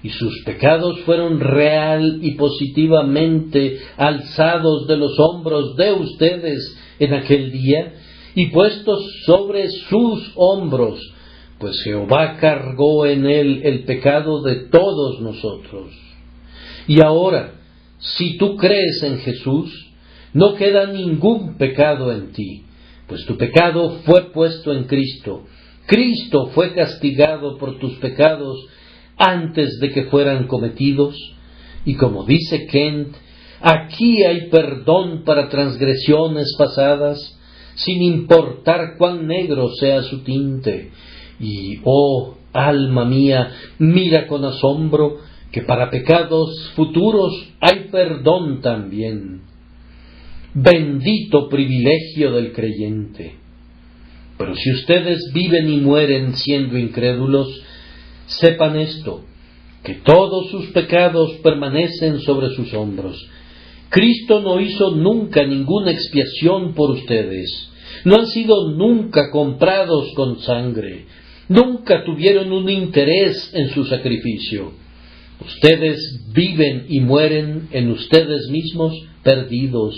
[0.04, 7.52] y sus pecados fueron real y positivamente alzados de los hombros de ustedes en aquel
[7.52, 7.94] día
[8.36, 11.00] y puestos sobre sus hombros,
[11.60, 15.92] pues Jehová cargó en él el pecado de todos nosotros.
[16.88, 17.54] Y ahora,
[18.00, 19.90] si tú crees en Jesús,
[20.34, 22.64] no queda ningún pecado en ti,
[23.08, 25.46] pues tu pecado fue puesto en Cristo.
[25.86, 28.58] Cristo fue castigado por tus pecados
[29.18, 31.16] antes de que fueran cometidos.
[31.84, 33.16] Y como dice Kent,
[33.60, 37.39] aquí hay perdón para transgresiones pasadas,
[37.86, 40.92] sin importar cuán negro sea su tinte.
[41.40, 45.18] Y, oh, alma mía, mira con asombro
[45.52, 49.42] que para pecados futuros hay perdón también.
[50.54, 53.36] Bendito privilegio del creyente.
[54.38, 57.48] Pero si ustedes viven y mueren siendo incrédulos,
[58.26, 59.24] sepan esto,
[59.84, 63.28] que todos sus pecados permanecen sobre sus hombros.
[63.90, 67.70] Cristo no hizo nunca ninguna expiación por ustedes.
[68.06, 71.06] No han sido nunca comprados con sangre.
[71.48, 74.74] Nunca tuvieron un interés en su sacrificio.
[75.44, 76.00] Ustedes
[76.34, 79.96] viven y mueren en ustedes mismos perdidos,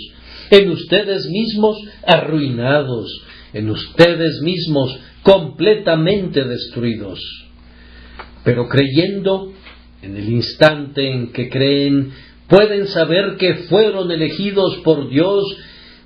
[0.50, 1.76] en ustedes mismos
[2.06, 3.10] arruinados,
[3.52, 7.20] en ustedes mismos completamente destruidos.
[8.44, 9.52] Pero creyendo,
[10.00, 12.12] en el instante en que creen,
[12.52, 15.42] pueden saber que fueron elegidos por Dios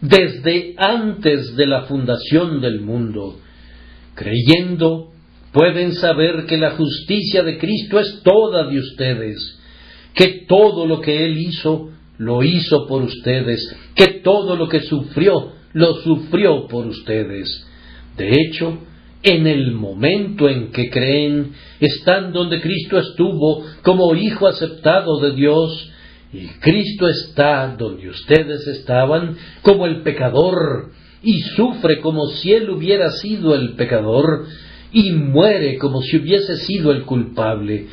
[0.01, 3.41] desde antes de la fundación del mundo.
[4.15, 5.09] Creyendo,
[5.51, 9.59] pueden saber que la justicia de Cristo es toda de ustedes,
[10.15, 15.51] que todo lo que Él hizo lo hizo por ustedes, que todo lo que sufrió,
[15.73, 17.67] lo sufrió por ustedes.
[18.17, 18.79] De hecho,
[19.25, 25.91] en el momento en que creen, están donde Cristo estuvo como Hijo aceptado de Dios,
[26.43, 30.91] y Cristo está donde ustedes estaban como el pecador,
[31.23, 34.47] y sufre como si Él hubiera sido el pecador,
[34.93, 37.87] y muere como si hubiese sido el culpable.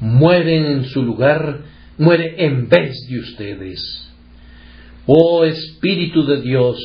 [0.00, 1.64] Mueren en su lugar
[1.98, 4.10] muere en vez de ustedes.
[5.06, 6.78] Oh Espíritu de Dios,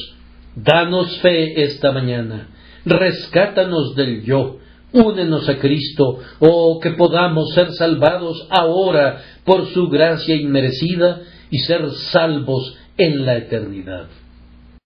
[0.55, 2.49] danos fe esta mañana,
[2.85, 4.59] rescátanos del yo,
[4.93, 11.89] únenos a Cristo, oh que podamos ser salvados ahora por su gracia inmerecida y ser
[12.11, 14.07] salvos en la eternidad.